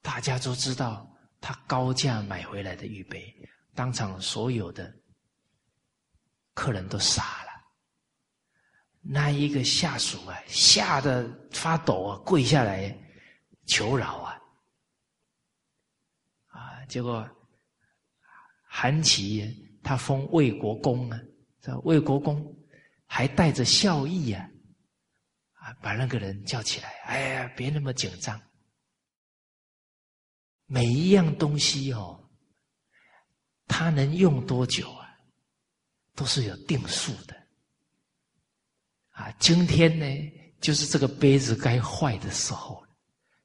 [0.00, 1.06] 大家都知道
[1.38, 3.30] 他高价买回来的玉杯，
[3.74, 4.90] 当场所有的
[6.54, 7.52] 客人都傻了。
[9.02, 12.96] 那一个下属啊，吓得发抖啊，跪下来
[13.66, 14.40] 求饶啊！
[16.46, 17.28] 啊，结果
[18.64, 21.20] 韩琦他封魏国公啊，
[21.60, 22.54] 这魏国公
[23.06, 24.48] 还带着笑意啊，
[25.54, 28.40] 啊，把那个人叫起来，哎呀，别那么紧张。
[30.66, 32.30] 每一样东西哦，
[33.66, 35.08] 它能用多久啊，
[36.14, 37.36] 都是有定数的。
[39.10, 40.06] 啊，今天呢，
[40.60, 42.82] 就是这个杯子该坏的时候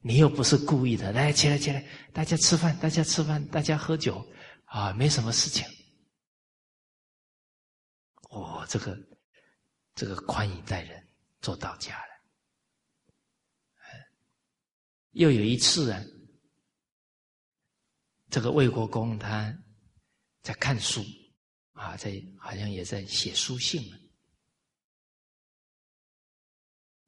[0.00, 4.26] 你又不是故意的，来，起来，起来，大家吃饭，大家吃饭，大家喝酒，
[4.64, 5.66] 啊，没什么事情。
[8.28, 8.98] 哦，这个，
[9.94, 11.08] 这个宽以待人，
[11.40, 12.12] 做到家了。
[15.10, 16.02] 又有一次啊。
[18.30, 19.56] 这个魏国公他
[20.42, 21.02] 在看书
[21.72, 23.82] 啊，在好像也在写书信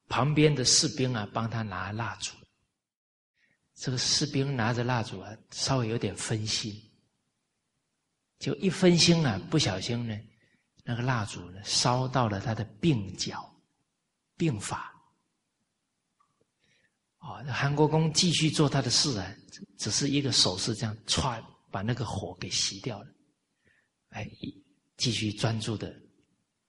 [0.09, 2.35] 旁边的士兵啊，帮他拿蜡烛。
[3.75, 6.75] 这个士兵拿着蜡烛啊，稍微有点分心，
[8.39, 10.19] 就一分心啊，不小心呢，
[10.91, 13.49] 那个蜡烛呢烧到了他的鬓角、
[14.37, 14.93] 鬓发。
[17.19, 19.37] 哦，韩国公继续做他的事啊，
[19.79, 23.09] 只是一个手势，这样歘把那个火给熄掉了，
[24.09, 24.29] 哎，
[24.97, 25.95] 继续专注的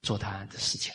[0.02, 0.94] 做他的事情。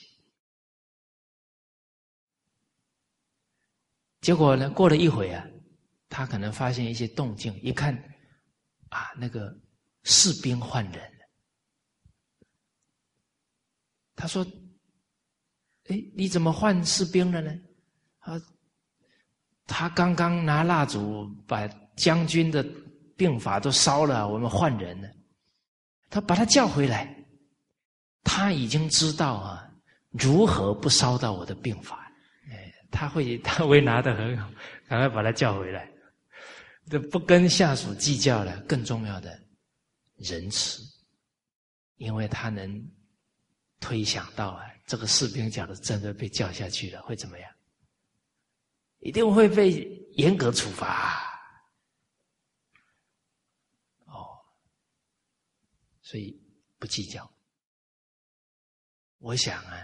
[4.21, 5.45] 结果呢，过了一会啊，
[6.07, 7.93] 他可能发现一些动静，一看
[8.87, 9.53] 啊，那个
[10.03, 11.17] 士兵换人了。
[14.17, 14.45] 他说
[15.87, 17.57] ：“哎，你怎么换士兵了呢？”
[18.19, 18.37] 啊。
[19.69, 22.65] 他刚刚拿蜡烛把将军的
[23.17, 25.09] 兵法都烧了，我们换人了。
[26.09, 27.13] 他把他叫回来，
[28.23, 29.69] 他已经知道啊，
[30.11, 32.09] 如何不烧到我的兵法。
[32.49, 34.49] 哎，他会 他会拿的很好，
[34.87, 35.91] 赶快把他叫回来。
[36.89, 39.37] 这不跟下属计较了，更重要的
[40.15, 40.81] 仁慈，
[41.97, 42.89] 因为他能
[43.79, 47.51] 推想到啊，这个士兵假如真的被叫下去了，会怎么样？
[48.99, 51.21] 一定会被严格处罚，
[54.05, 54.39] 哦，
[56.01, 56.35] 所以
[56.79, 57.31] 不计较。
[59.19, 59.79] 我想啊，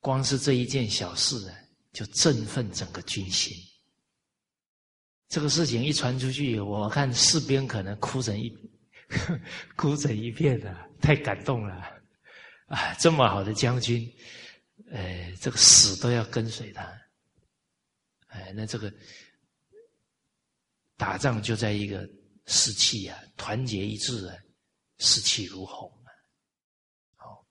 [0.00, 1.56] 光是这一件小事啊，
[1.92, 3.54] 就振奋整个军心。
[5.28, 8.50] 这个事情一传出去，我看士兵可能哭成一
[9.76, 11.97] 哭成一片的，太感动了
[12.68, 12.94] 啊！
[13.00, 14.06] 这么好的将军，
[14.90, 16.82] 呃，这个死都要跟随他。
[18.26, 18.92] 哎，那这个
[20.96, 22.06] 打仗就在一个
[22.44, 24.36] 士气啊，团结一致啊，
[24.98, 26.12] 士气如虹啊。
[27.16, 27.46] 好，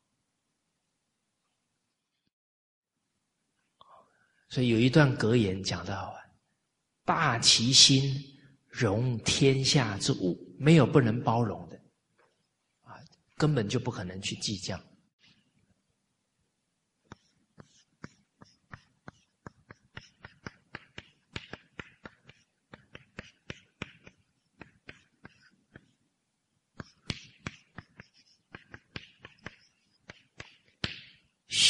[4.50, 6.22] 所以有一段格言讲到啊
[7.04, 8.24] ：“大其心，
[8.68, 11.76] 容天下之物，没有不能包容的
[12.82, 13.02] 啊，
[13.36, 14.80] 根本就不可能去计较。”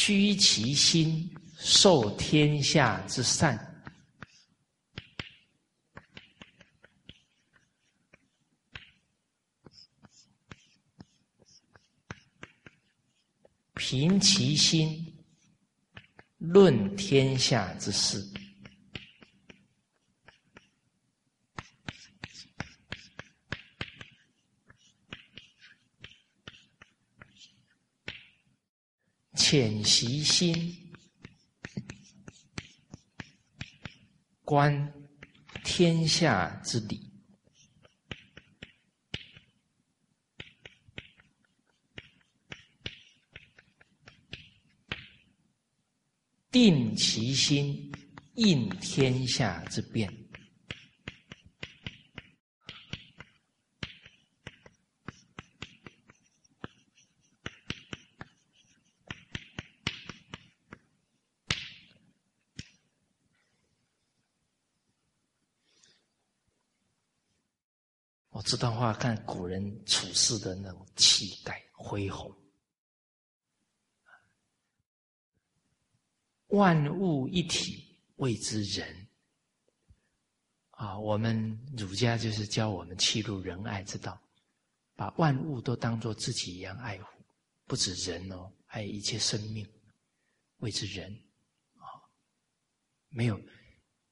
[0.08, 1.30] 虚其心，
[1.60, 3.58] 受天下之善；
[13.74, 15.14] 平其心，
[16.38, 18.37] 论天下之事。
[29.50, 30.76] 浅习心，
[34.44, 34.94] 观
[35.64, 37.00] 天下之理；
[46.52, 47.90] 定其心，
[48.36, 50.14] 应天下之变。
[68.30, 72.36] 我这段话看古人处事的那种气概恢宏。
[76.48, 79.08] 万物一体，谓之仁。
[80.72, 84.20] 啊，我们儒家就是教我们弃入仁爱之道，
[84.96, 87.08] 把万物都当做自己一样爱护，
[87.68, 89.64] 不止人哦，还有一切生命，
[90.58, 91.14] 谓之仁。
[91.76, 91.86] 啊，
[93.10, 93.40] 没有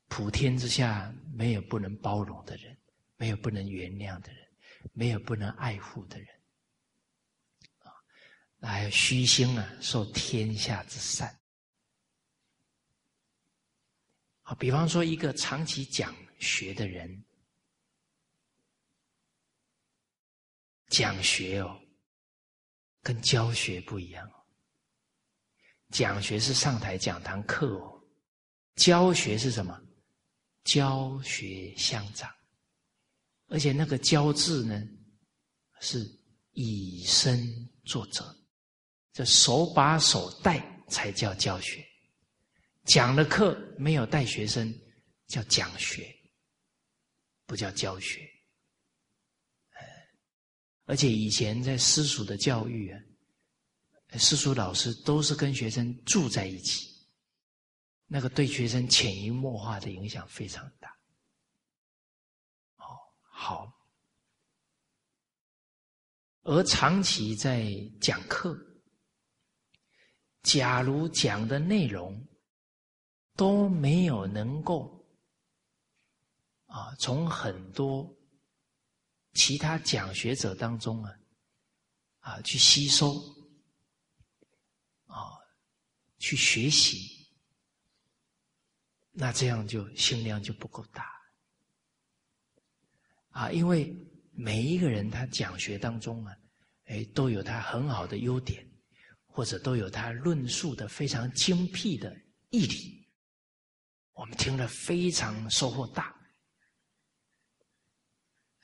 [0.08, 2.75] 普天之下没有不能包容的人，
[3.18, 4.50] 没有不能原谅的人，
[4.94, 6.28] 没有不能爱护的人。
[7.80, 7.94] 啊，
[8.62, 11.40] 还有虚心啊，受天下之善。
[14.42, 17.24] 好，比方说一个长期讲学的人，
[20.90, 21.82] 讲学哦，
[23.02, 24.30] 跟教学不一样。
[25.90, 28.04] 讲学是上台讲堂课哦，
[28.76, 29.82] 教学是什么？
[30.64, 32.35] 教学相长，
[33.48, 34.82] 而且那个“教”字呢，
[35.80, 36.06] 是
[36.52, 37.48] 以身
[37.86, 38.26] 作则，
[39.14, 41.86] 这手把手带才叫教学。
[42.86, 44.74] 讲的课没有带学生，
[45.28, 46.14] 叫讲学，
[47.46, 48.22] 不叫教学。
[50.88, 53.00] 而且以前在私塾的教育啊，
[54.20, 56.88] 私塾老师都是跟学生住在一起，
[58.06, 60.95] 那个对学生潜移默化的影响非常大。
[63.46, 63.72] 好。
[66.42, 67.68] 而长期在
[68.02, 68.58] 讲课，
[70.42, 72.28] 假如讲的内容，
[73.36, 75.06] 都没有能够
[76.66, 78.12] 啊，从很多
[79.34, 81.14] 其他讲学者当中啊
[82.22, 83.14] 啊去吸收
[85.06, 85.38] 啊
[86.18, 87.30] 去学习，
[89.12, 91.15] 那这样就心量就不够大
[93.36, 93.94] 啊，因为
[94.32, 96.34] 每一个人他讲学当中啊，
[96.86, 98.66] 哎都有他很好的优点，
[99.26, 102.16] 或者都有他论述的非常精辟的
[102.50, 103.06] 义理。
[104.14, 106.16] 我们听了非常收获大。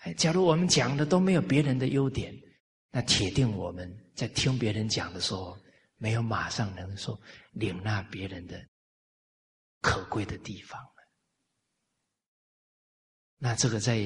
[0.04, 2.34] 哎，假如我们讲的都没有别人的优点，
[2.92, 5.60] 那铁定我们在听别人讲的时候，
[5.98, 7.20] 没有马上能说
[7.52, 8.66] 领纳别人的
[9.82, 10.82] 可贵的地方。
[13.38, 13.98] 那这个在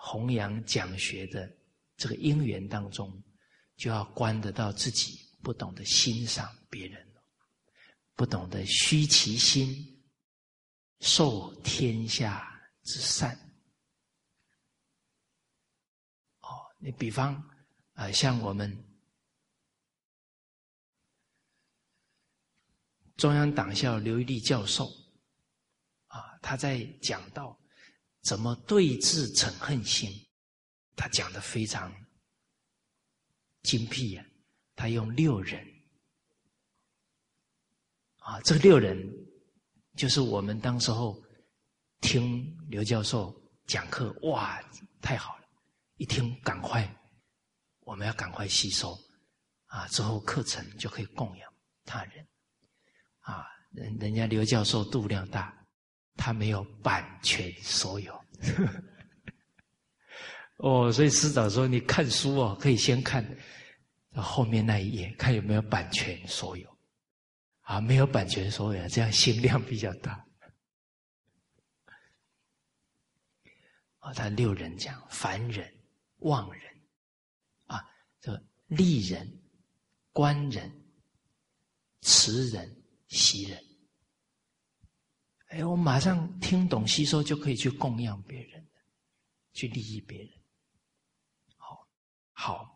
[0.00, 1.50] 弘扬讲学的
[1.96, 3.22] 这个因缘当中，
[3.76, 7.06] 就要观得到自己不懂得欣赏别人
[8.14, 9.94] 不懂得虚其心。
[11.00, 13.36] 受天下之善，
[16.40, 16.48] 哦，
[16.80, 17.40] 你比方
[17.92, 18.76] 啊，像我们
[23.16, 24.90] 中央党校刘一立教授
[26.06, 27.57] 啊，他在讲到
[28.28, 30.12] 怎么对治嗔恨心，
[30.94, 31.90] 他讲的非常
[33.62, 34.26] 精辟呀。
[34.76, 35.66] 他用六人
[38.18, 38.94] 啊，这个六人。
[39.96, 41.20] 就是我们当时候
[42.02, 43.34] 听刘教授
[43.66, 44.62] 讲课，哇，
[45.00, 45.44] 太好了！
[45.96, 46.86] 一听赶快，
[47.80, 48.96] 我们要赶快吸收
[49.68, 51.50] 啊，之后课程就可以供养
[51.86, 52.28] 他人
[53.20, 53.46] 啊。
[53.72, 55.57] 人人家刘教授度量大，
[56.18, 58.24] 他没有版权所有
[60.58, 63.24] 哦，所以师长说你看书哦，可以先看
[64.12, 66.76] 后面那一页，看有没有版权所有。
[67.60, 70.24] 啊，没有版权所有，这样心量比较大。
[73.98, 75.70] 啊， 他六人讲：凡人、
[76.20, 76.62] 妄人，
[77.66, 77.84] 啊，
[78.20, 79.30] 这利人、
[80.12, 80.72] 观人、
[82.00, 83.62] 慈人、喜人。
[85.48, 88.66] 哎，我马上听懂、吸收，就可以去供养别人，
[89.52, 90.30] 去利益别人。
[91.56, 91.88] 好，
[92.32, 92.74] 好。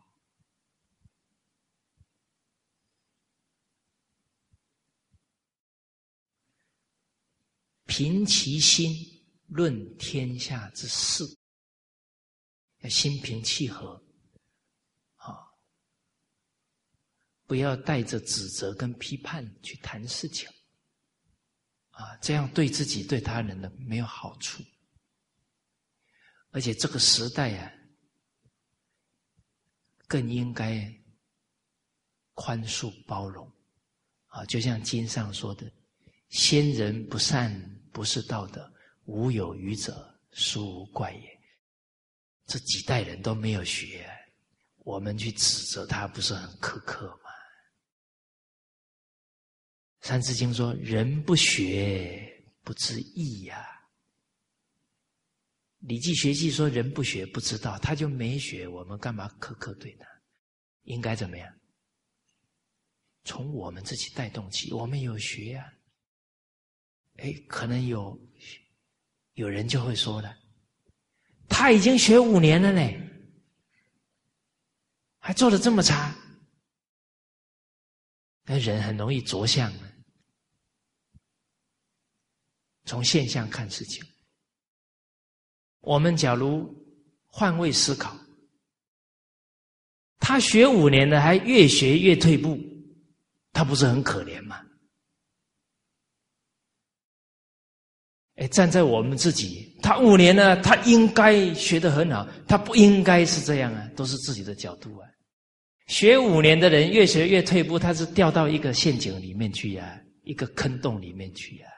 [7.85, 8.91] 平其心，
[9.49, 11.25] 论天下之事，
[12.79, 14.03] 要心平气和，
[15.17, 15.53] 啊，
[17.47, 20.49] 不要带着指责跟批判去谈事情，
[22.03, 24.63] 啊，这样对自己对他人的没有好处。
[26.51, 27.73] 而且这个时代啊，
[30.07, 30.93] 更应该
[32.35, 33.51] 宽恕包容，
[34.27, 35.71] 啊，就像经上说的，
[36.29, 37.69] 先人不善。
[37.95, 38.73] 不是道德，
[39.05, 41.41] 无有愚者，殊无怪也。
[42.47, 44.09] 这几代人都没有学，
[44.79, 47.22] 我们去指责他，不是很苛刻吗？
[50.03, 53.69] 《三字经》说：“人不学，不知义呀。”
[55.79, 60.07] 礼记学记说人不学不知道，他就没学，我们干嘛苛刻对他？
[60.83, 61.53] 应该怎么样？
[63.25, 65.73] 从我们自己带动起，我们有学呀。
[67.19, 68.19] 哎，可能有
[69.35, 70.37] 有人就会说了，
[71.49, 72.81] 他已经学五年了呢，
[75.19, 76.13] 还做的这么差，
[78.45, 79.73] 那人很容易着相。
[82.85, 84.05] 从现象看事情，
[85.81, 86.69] 我们假如
[87.27, 88.17] 换位思考，
[90.19, 92.59] 他学五年了，还越学越退步，
[93.53, 94.61] 他不是很可怜吗？
[98.37, 105.09] 哎，站在我们自己，他五年呢，他应该学得很好，他不应该是这样啊，都是自己的角度啊。
[105.87, 111.69] 学五年的人越学越退步，他是掉到一个陷阱里面去呀，一个坑洞里面去呀。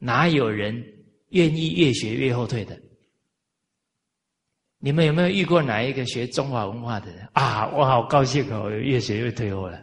[0.00, 0.74] 哪有人
[1.28, 2.80] 愿意越学越后退的？
[4.78, 7.68] 你们有没有遇过哪一个学中华文化的人啊？
[7.68, 9.80] 我好高兴哦，越学越退后了。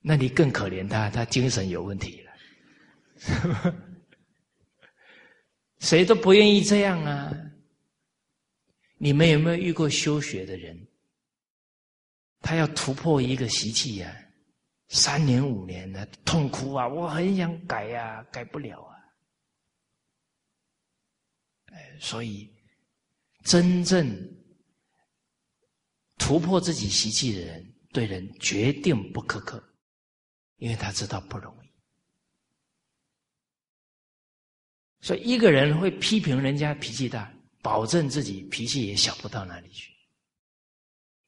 [0.00, 3.74] 那你更可怜他，他精神有问题了。
[5.78, 7.32] 谁都不愿意这样啊！
[8.96, 10.88] 你们有没有遇过修学的人？
[12.40, 14.27] 他要突破一个习气呀，
[14.88, 16.88] 三年五年的痛苦啊！
[16.88, 18.96] 我很想改呀，改不了啊！
[22.00, 22.50] 所以
[23.44, 24.06] 真正
[26.16, 29.62] 突破自己习气的人，对人决定不苛刻，
[30.56, 31.68] 因为他知道不容易。
[35.00, 37.32] 所以，一个人会批评人家脾气大，
[37.62, 39.92] 保证自己脾气也小不到哪里去。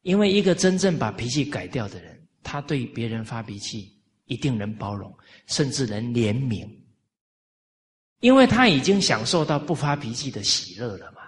[0.01, 3.93] 因为一个真正把脾气改掉的人，他对别人发脾气
[4.27, 5.13] 一定能包容，
[5.47, 6.69] 甚至能怜悯，
[8.21, 11.21] 因为他已经享受到不发脾气的喜乐了嘛。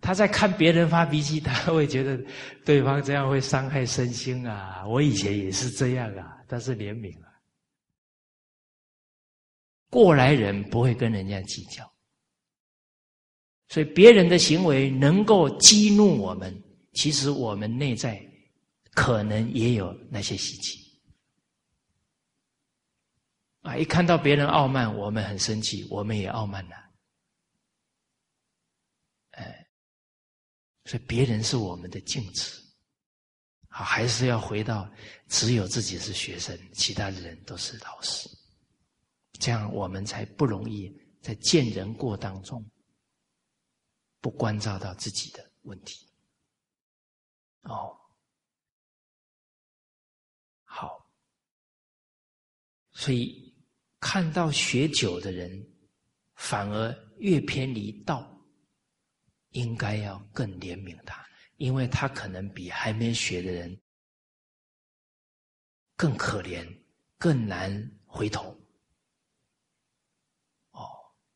[0.00, 2.20] 他在看别人发脾气，他会觉得
[2.64, 4.84] 对方这样会伤害身心啊。
[4.86, 7.28] 我以前也是这样啊，但是怜悯啊。
[9.88, 11.88] 过来人不会跟人家计较，
[13.68, 16.52] 所以别人的行为能够激怒我们，
[16.94, 18.20] 其实我们内在
[18.92, 21.02] 可能也有那些习气
[23.62, 23.76] 啊！
[23.76, 26.76] 一看到别人傲慢，我们很生气，我们也傲慢了。
[29.30, 29.66] 哎，
[30.84, 32.62] 所以别人是我们的镜子，
[33.68, 34.90] 好，还是要回到
[35.28, 38.28] 只有自己是学生，其他的人都是老师。
[39.38, 42.64] 这样我们才不容易在见人过当中
[44.20, 46.06] 不关照到自己的问题。
[47.62, 47.96] 哦，
[50.64, 51.08] 好，
[53.02, 53.52] 所以
[53.98, 55.50] 看到学久的人
[56.36, 58.32] 反而越偏离道，
[59.50, 61.26] 应该要更怜悯他，
[61.56, 63.76] 因为他可能比还没学的人
[65.96, 66.64] 更可怜，
[67.18, 68.56] 更难回头。
[70.70, 70.88] 哦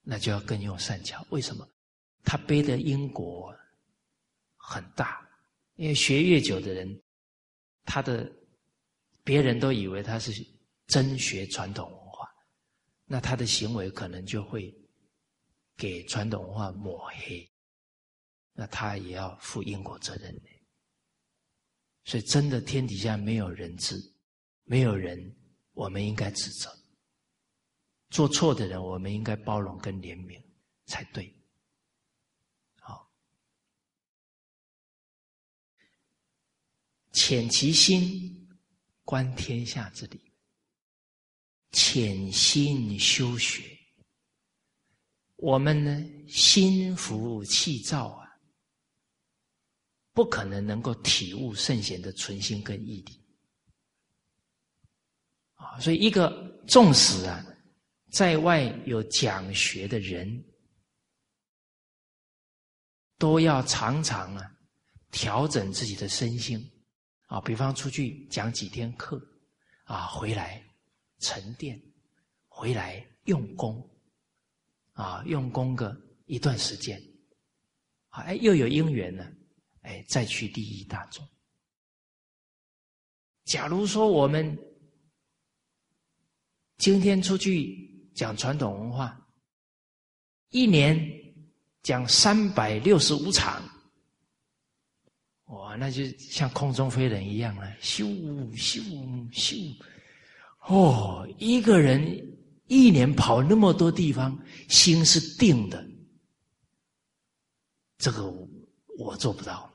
[0.02, 1.26] 那就要更用善巧。
[1.30, 1.68] 为什么？
[2.22, 3.52] 他背的因果
[4.56, 5.28] 很大，
[5.74, 7.02] 因为学越久的人，
[7.84, 8.32] 他的
[9.24, 10.32] 别人都以为他是
[10.86, 12.28] 真学传统文化，
[13.04, 14.74] 那他的行为可能就会
[15.76, 17.48] 给传统文化抹黑，
[18.52, 20.50] 那他也要负因果责任的。
[22.04, 24.00] 所以，真的天底下没有人知，
[24.62, 25.36] 没有人
[25.72, 26.72] 我们应该指责。
[28.10, 30.40] 做错的人，我们应该包容跟怜悯
[30.84, 31.34] 才对。
[32.78, 33.12] 好，
[37.12, 38.48] 潜其心，
[39.02, 40.25] 观天下之理；
[41.76, 43.62] 潜心修学，
[45.36, 48.26] 我们呢心浮气躁啊，
[50.14, 53.20] 不可能能够体悟圣贤的存心跟义理
[55.52, 55.78] 啊。
[55.78, 57.44] 所以，一个纵使啊。
[58.10, 60.42] 在外有讲学的人，
[63.18, 64.50] 都要常常啊
[65.10, 66.58] 调整自己的身心
[67.26, 69.20] 啊，比方出去讲几天课
[69.84, 70.65] 啊，回来
[71.18, 71.80] 沉淀，
[72.48, 73.88] 回来用功
[74.92, 77.02] 啊，用功个一段时间，
[78.08, 79.32] 哎，又有因缘了，
[79.82, 81.26] 哎，再去利益大众。
[83.44, 84.58] 假如说我们
[86.78, 87.84] 今天出去。
[88.16, 89.14] 讲传统文化，
[90.48, 90.98] 一年
[91.82, 93.62] 讲三百六十五场，
[95.48, 98.06] 哇，那就像空中飞人一样了，咻
[98.54, 98.80] 咻
[99.34, 99.76] 咻，
[100.68, 102.02] 哦，一个人
[102.66, 104.36] 一年跑那么多地方，
[104.68, 105.84] 心是定的，
[107.98, 108.30] 这个
[108.98, 109.72] 我做不到。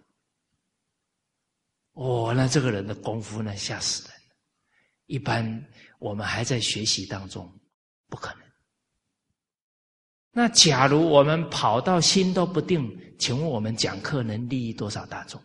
[1.93, 4.17] 哦，那这个人的功夫呢，吓死人！
[5.05, 5.65] 一般
[5.99, 7.49] 我们还在学习当中，
[8.07, 8.41] 不可能。
[10.31, 15.41] 那假如我们跑到心都不定，请问我们讲课能利益多少大众？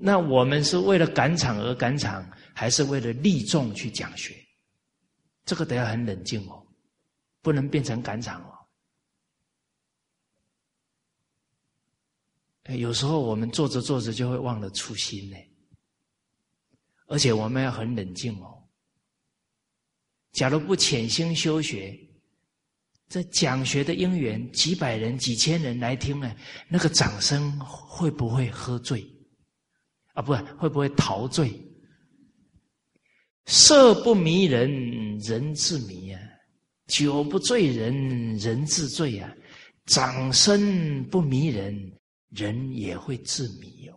[0.00, 4.34] 那我们是为了赶场而赶场，还是为了利众去讲学？
[5.44, 6.64] 这个得要很冷静哦，
[7.42, 8.54] 不能变成赶场哦。
[12.74, 15.36] 有时候我们做着做着就会忘了初心呢，
[17.06, 18.62] 而且我们要很冷静哦。
[20.32, 21.98] 假如不潜心修学，
[23.08, 26.36] 这讲学的因缘，几百人、几千人来听呢，
[26.68, 29.17] 那个掌声会不会喝醉？
[30.18, 31.52] 啊，不，会不会陶醉？
[33.46, 36.20] 色不迷人，人自迷啊；
[36.88, 39.32] 酒不醉人，人自醉啊。
[39.86, 41.92] 掌声不迷人。
[42.30, 43.96] 人也会自迷哦！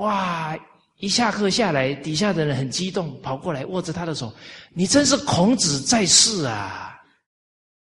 [0.00, 0.58] 哇，
[0.96, 4.34] 一下课下来，底下的人很激动，跑过来握着他的手
[4.72, 6.98] ：“你真是孔子在世啊！”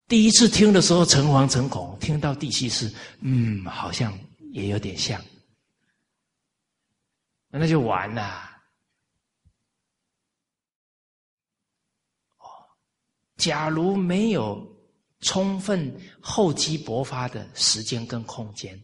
[0.08, 4.16] 第一次听的时候诚惶诚恐，听到第七次，嗯，好像
[4.52, 5.20] 也有点像，
[7.52, 8.50] 那就完了。
[12.38, 12.46] 哦，
[13.38, 14.70] 假如没有。
[15.24, 18.82] 充分厚积薄发的时间跟空间，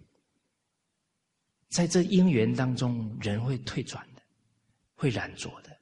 [1.70, 4.22] 在这因缘当中，人会退转的，
[4.94, 5.76] 会染着的，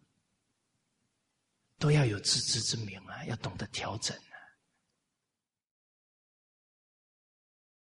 [1.77, 4.17] 都要有自知之明啊，要懂得调整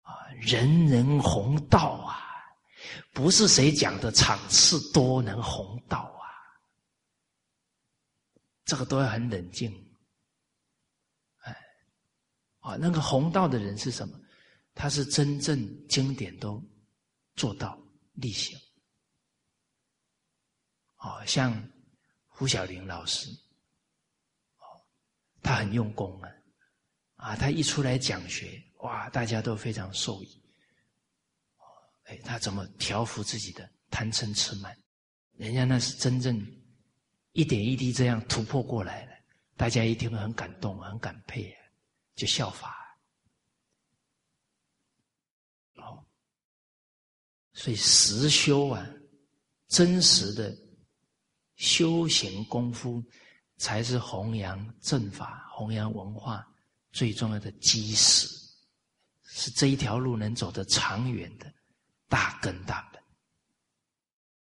[0.03, 0.11] 啊！
[0.11, 2.28] 啊，人人弘道啊，
[3.20, 6.24] 不是谁讲的场次多能弘道啊，
[8.64, 9.70] 这个都要很冷静。
[11.40, 11.54] 哎
[12.60, 14.18] 啊，那个弘道的人是什么？
[14.74, 16.64] 他是真正经典都
[17.36, 17.78] 做到
[18.14, 18.58] 力行。
[21.00, 21.62] 哦，像
[22.30, 23.30] 胡小玲老师，
[24.60, 24.80] 哦，
[25.44, 26.32] 他很用功啊，
[27.16, 30.39] 啊，他一出来讲学，哇，大家都非常受益。
[32.10, 34.77] 哎，他怎么调服自己的贪嗔痴慢？
[35.38, 36.45] 人家那是真正
[37.31, 39.14] 一点一滴这样突破过来的，
[39.56, 41.56] 大家一听很感动，很感佩。
[42.15, 42.76] 就效法，
[45.76, 46.03] 哦，
[47.53, 48.86] 所以实修啊，
[49.69, 50.53] 真实的
[51.56, 53.02] 修行功夫，
[53.56, 56.45] 才是弘扬正法、弘扬文化
[56.91, 58.27] 最重要的基石，
[59.23, 61.49] 是这一条路能走得长远的
[62.10, 63.02] 大根大本。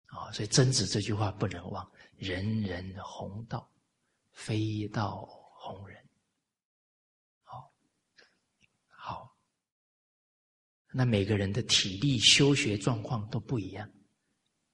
[0.07, 3.71] 啊，所以曾子这句话不能忘：人人弘道，
[4.31, 6.03] 非道弘人。
[7.43, 7.71] 好，
[8.89, 9.37] 好
[10.91, 13.89] 那每个人的体力、修学状况都不一样，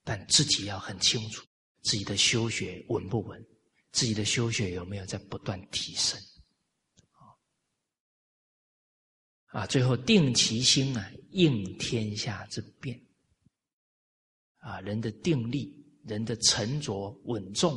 [0.03, 1.45] 但自己要很清楚
[1.81, 3.45] 自己的修学稳不稳，
[3.91, 6.19] 自己的修学有没有在不断提升。
[9.47, 12.99] 啊，最后定其心啊，应天下之变。
[14.57, 17.75] 啊，人的定力、人的沉着稳重，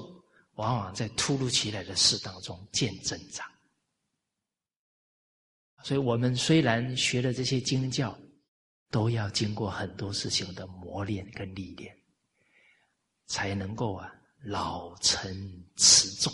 [0.54, 3.46] 往往在突如其来的事当中见增长。
[5.82, 8.18] 所以我们虽然学了这些经教。
[8.92, 11.96] 都要经过很多事情的磨练跟历练，
[13.26, 15.32] 才能够啊老成
[15.76, 16.32] 持重。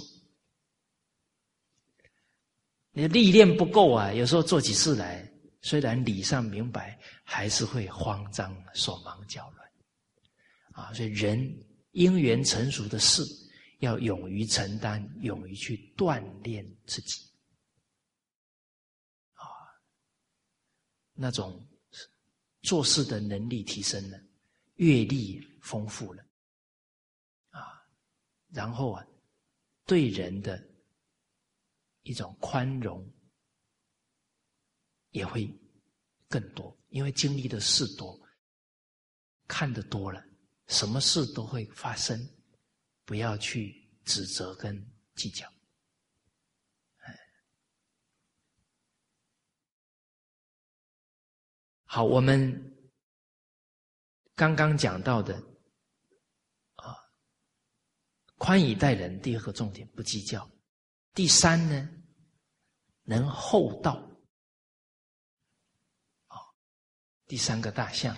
[2.96, 9.68] 你历练不够啊，有时候做起事来，虽然理上明白，还是会慌张、手忙脚乱。
[10.72, 11.38] 啊，所以人
[11.90, 13.22] 因缘成熟的事，
[13.80, 17.20] 要勇于承担，勇于去锻炼自己。
[19.34, 19.44] 啊，
[21.12, 21.62] 那种。
[22.62, 24.18] 做事的能力提升了，
[24.74, 26.24] 阅历丰富了，
[27.50, 27.80] 啊，
[28.48, 29.06] 然后啊，
[29.84, 30.60] 对人的
[32.06, 33.04] 一种宽容
[35.10, 35.52] 也会
[36.28, 38.16] 更多，因为经历的事多，
[39.48, 40.24] 看得多了，
[40.68, 42.16] 什么事都会发生，
[43.04, 45.52] 不要去指责跟计较。
[51.86, 52.88] 好，我们
[54.36, 55.34] 刚刚讲到的
[56.76, 56.94] 啊，
[58.36, 60.48] 宽以待人，第二个重点不计较。
[61.16, 61.88] 第三呢，
[63.04, 63.94] 能厚道。
[66.26, 66.36] 啊，
[67.26, 68.14] 第三个大象。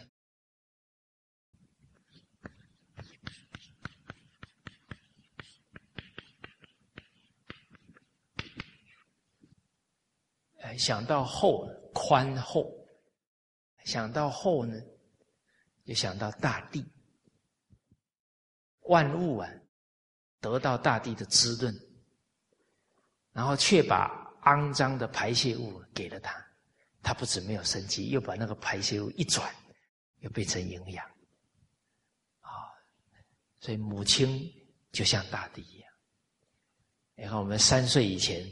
[10.56, 12.64] 哎，想到厚，宽厚；
[13.84, 14.74] 想到厚呢，
[15.84, 16.84] 就想到大地。
[18.88, 19.48] 万物啊，
[20.40, 21.87] 得到大地的滋润。
[23.38, 24.10] 然后却把
[24.46, 26.34] 肮脏的排泄物给了他，
[27.04, 29.48] 他不止没有生气，又把那个排泄物一转，
[30.18, 31.06] 又变成营养，
[32.40, 32.50] 啊，
[33.60, 34.52] 所以母亲
[34.90, 35.92] 就像大地一样。
[37.14, 38.44] 你看，我们三岁以前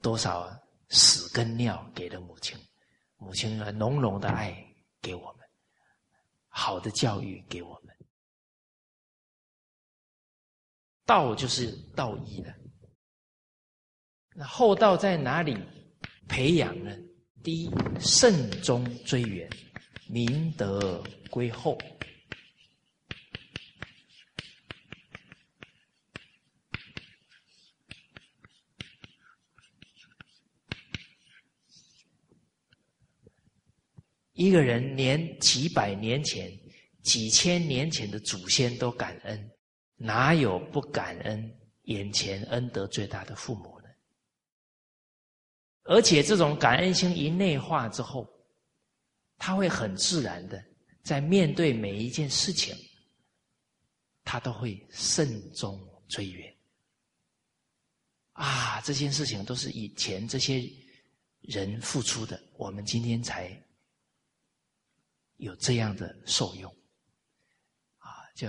[0.00, 0.50] 多少
[0.88, 2.58] 屎跟尿给了母亲，
[3.18, 4.56] 母亲浓浓的爱
[5.02, 5.46] 给我们，
[6.48, 7.94] 好的教育给我们。
[11.04, 12.63] 道就是道义的。
[14.36, 15.56] 那厚道在哪里
[16.26, 16.90] 培养呢？
[17.40, 17.70] 第一，
[18.00, 19.48] 慎终追远，
[20.08, 21.00] 明德
[21.30, 21.78] 归厚。
[34.32, 36.50] 一个人连几百年前、
[37.04, 39.50] 几千年前的祖先都感恩，
[39.94, 43.73] 哪有不感恩眼前恩德最大的父母？
[45.84, 48.28] 而且这种感恩心一内化之后，
[49.38, 50.62] 他会很自然的
[51.02, 52.76] 在面对每一件事情，
[54.24, 56.54] 他都会慎终追远。
[58.32, 60.68] 啊，这件事情都是以前这些
[61.40, 63.58] 人付出的，我们今天才。
[65.38, 66.72] 有这样的受用，
[67.98, 68.48] 啊，就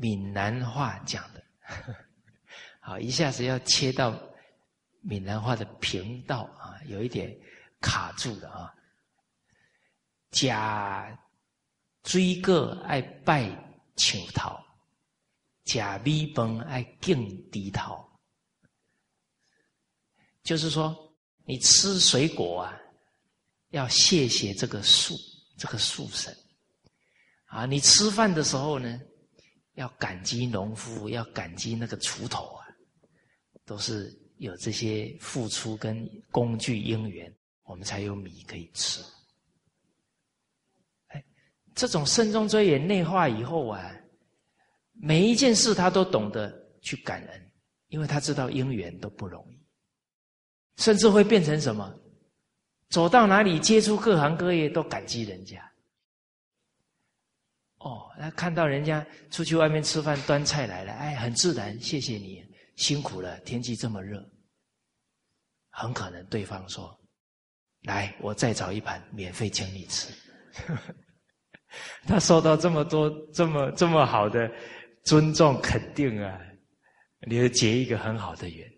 [0.00, 1.44] 闽南话讲的，
[2.80, 4.18] 好，一下子要切到
[5.02, 7.30] 闽南话的频道啊，有一点
[7.80, 8.74] 卡住的啊。
[10.30, 11.18] 假
[12.02, 13.50] 追个爱拜
[13.96, 14.58] 求桃。
[15.62, 18.04] 假米崩爱敬低头，
[20.42, 20.96] 就是说，
[21.44, 22.76] 你吃水果啊，
[23.68, 25.14] 要谢谢这个树，
[25.56, 26.36] 这个树神
[27.44, 27.66] 啊。
[27.66, 29.00] 你吃饭的时候呢，
[29.80, 32.66] 要感激农夫，要感激那个锄头啊，
[33.64, 39.00] 都是有这些付出跟工具因缘，我们才有米可以吃。
[41.06, 41.24] 哎，
[41.74, 43.90] 这种慎终追远内化以后啊。
[45.02, 47.52] 每一件事，他都懂得去感恩，
[47.88, 49.58] 因为他知道因缘都不容易，
[50.76, 51.90] 甚至会变成什么？
[52.90, 55.69] 走到哪里，接触各行各业，都感激人家。
[57.80, 62.42] 哦，那看到人家出去外面吃饭，端菜来了，哎，很自然，谢谢你，
[62.76, 64.24] 辛苦了，天气这么热。
[65.70, 66.98] 很可能对方说
[67.84, 70.12] ：“来，我再找一盘，免费请你吃。
[72.06, 74.50] ”他受到这么多、这么这么好的。
[75.02, 76.38] 尊重肯定啊，
[77.26, 78.70] 你要结一个很好的缘，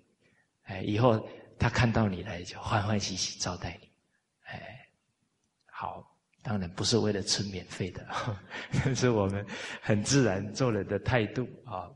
[0.62, 3.90] 哎，以后他看到你来就欢欢喜喜招待你，
[4.44, 4.88] 哎，
[5.66, 6.11] 好，
[6.42, 8.06] 当然不是为了吃免费的，
[8.84, 9.46] 这是我们
[9.80, 11.88] 很自然做人的态度啊，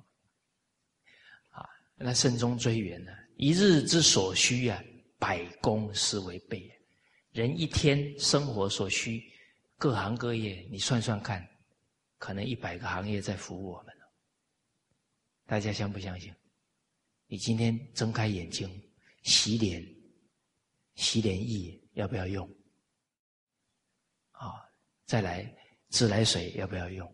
[1.50, 1.66] 啊，
[1.96, 4.82] 那慎终追远呢，一日之所需啊，
[5.18, 6.70] 百公是为备，
[7.32, 9.22] 人一天生活所需，
[9.76, 11.44] 各行各业，你算算看，
[12.18, 13.92] 可能一百个行业在服务我们。
[15.48, 16.34] 大家相不相信？
[17.28, 18.68] 你今天睁开眼睛，
[19.22, 19.84] 洗脸，
[20.94, 22.48] 洗脸液要不要用？
[25.06, 25.50] 再来
[25.88, 27.10] 自来水要不要用？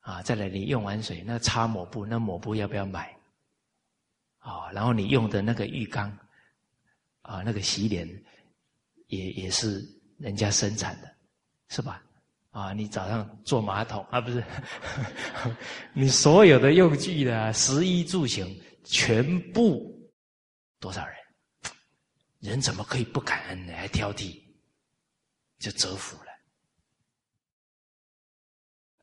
[0.00, 3.14] 啊，再来你用完水，那擦抹布，那抹布要不要买？
[4.38, 6.10] 啊，然后你用的那个浴缸，
[7.22, 8.08] 啊，那个洗脸
[9.08, 9.84] 也也是
[10.18, 11.14] 人家生产的，
[11.68, 12.02] 是吧？
[12.50, 14.42] 啊，你早上坐马桶啊，不是？
[15.92, 19.94] 你所有的用具的食衣住行，全部
[20.80, 21.16] 多少人？
[22.40, 23.74] 人怎么可以不感恩呢？
[23.74, 24.40] 还挑剔，
[25.58, 26.27] 就折服了。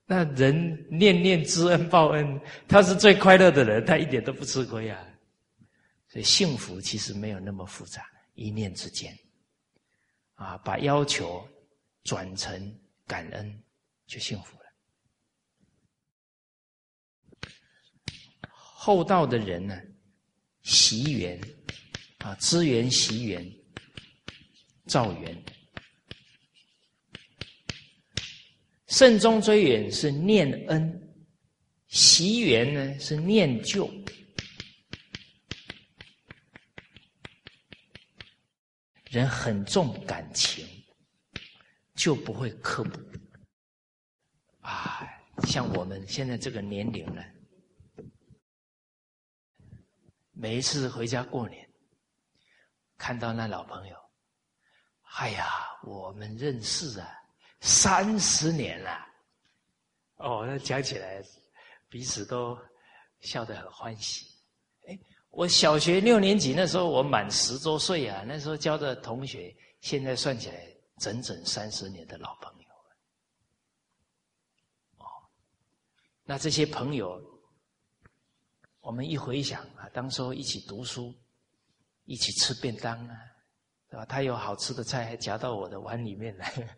[0.06, 5.00] 那人念念知恩报恩，他是最快乐的人，他一点都不吃亏啊。
[6.08, 9.18] 所以幸福其实没有那么复杂，一念之间，
[10.36, 11.48] 啊，把要求
[12.04, 12.76] 转成。
[13.08, 13.64] 感恩
[14.08, 14.66] 就幸福了。
[18.50, 19.80] 厚道的人呢，
[20.64, 21.40] 习缘
[22.18, 23.48] 啊，知缘习缘，
[24.88, 25.46] 造缘。
[28.96, 31.16] 慎终追远是念恩，
[31.88, 33.92] 习缘呢是念旧。
[39.10, 40.66] 人很重感情。
[41.94, 43.00] 就不会刻薄
[44.62, 45.02] 啊！
[45.48, 47.26] 像我们现在这个年龄了，
[50.32, 51.68] 每一次回家过年，
[52.98, 53.98] 看到那老朋友，
[55.18, 55.48] 哎呀，
[55.84, 57.10] 我们认识啊，
[57.66, 59.04] 三十年了。
[60.18, 61.20] 哦，那讲起来，
[61.90, 62.56] 彼此都
[63.22, 64.28] 笑得很欢喜。
[64.88, 64.98] 哎，
[65.32, 70.64] 我小学六年级那时候，我满十周岁啊，那时候教的同学，现在算起来，
[71.00, 72.96] 整整三十年的老朋友了。
[74.98, 75.06] 哦，
[76.24, 77.20] 那这些朋友，
[78.80, 81.12] 我们一回想啊，当初一起读书，
[82.04, 83.18] 一起吃便当啊，
[83.90, 84.06] 对吧？
[84.06, 86.78] 他有好吃的菜，还夹到我的碗里面来。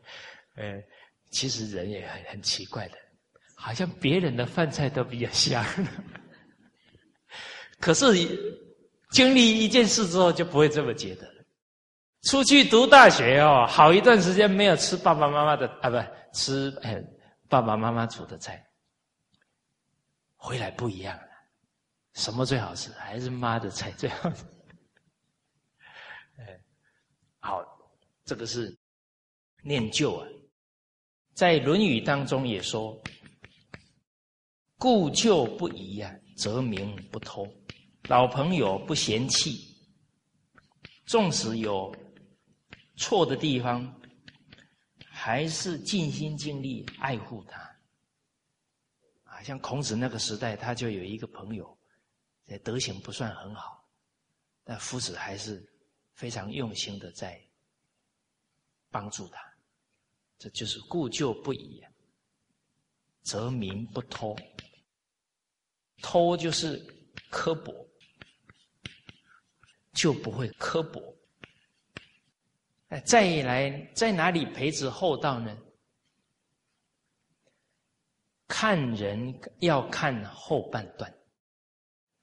[0.58, 0.84] 呃，
[1.32, 2.98] 其实人也很很奇怪的。
[3.56, 5.66] 好像别人的饭菜都比较香，
[7.80, 8.06] 可是
[9.12, 11.44] 经历一件事之后就不会这么觉得了。
[12.24, 15.98] 出去读大学哦，好一段时间没有吃爸爸妈妈的啊，不
[16.34, 16.72] 吃
[17.48, 18.64] 爸爸妈妈煮的菜，
[20.36, 21.24] 回来不一样了。
[22.14, 22.92] 什么最好吃？
[22.94, 24.44] 还是妈的菜最好吃。
[27.40, 27.64] 好，
[28.26, 28.76] 这个是
[29.64, 30.28] 念旧啊，
[31.38, 33.00] 在《论语》当中也说。
[34.76, 37.48] 故旧不移啊，则名不偷。
[38.08, 39.78] 老朋友不嫌弃，
[41.06, 41.96] 纵使有
[42.96, 44.02] 错的地方，
[45.06, 47.62] 还是尽心尽力爱护他。
[49.26, 51.78] 啊，像孔子那个时代，他就有一个朋友，
[52.64, 53.88] 德行不算很好，
[54.64, 55.64] 但夫子还是
[56.14, 57.40] 非常用心的在
[58.90, 59.47] 帮助他。
[60.38, 61.84] 这就是故旧不移，
[63.22, 64.36] 则民不偷。
[66.02, 66.78] 偷就是
[67.30, 67.74] 刻薄，
[69.94, 71.02] 就不会刻薄。
[72.90, 75.58] 哎，再来，在哪里培植厚道呢？
[78.48, 81.14] 看人要看后半段，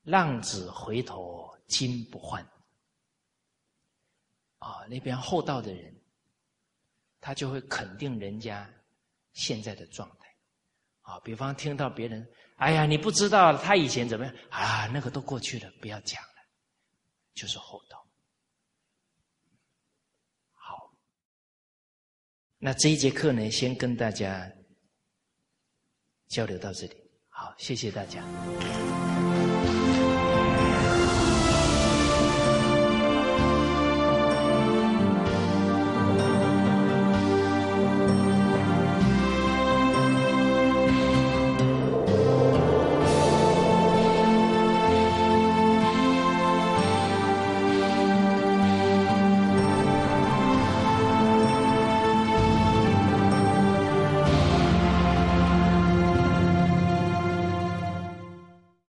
[0.05, 2.43] 浪子回头金不换。
[4.59, 5.94] 啊，那边厚道的人，
[7.25, 8.71] 他就会肯定人家
[9.33, 10.27] 现在的状态。
[11.01, 12.27] 啊，比方听到别人。
[12.57, 14.87] 哎呀，你不知道他以前怎么样啊？
[14.89, 16.39] 那个都过去了，不要讲了，
[17.33, 18.07] 就是厚道。
[20.53, 20.93] 好，
[22.59, 24.47] 那这一节课呢，先跟大家
[26.29, 26.95] 交流到这里。
[27.29, 28.23] 好，谢谢大家。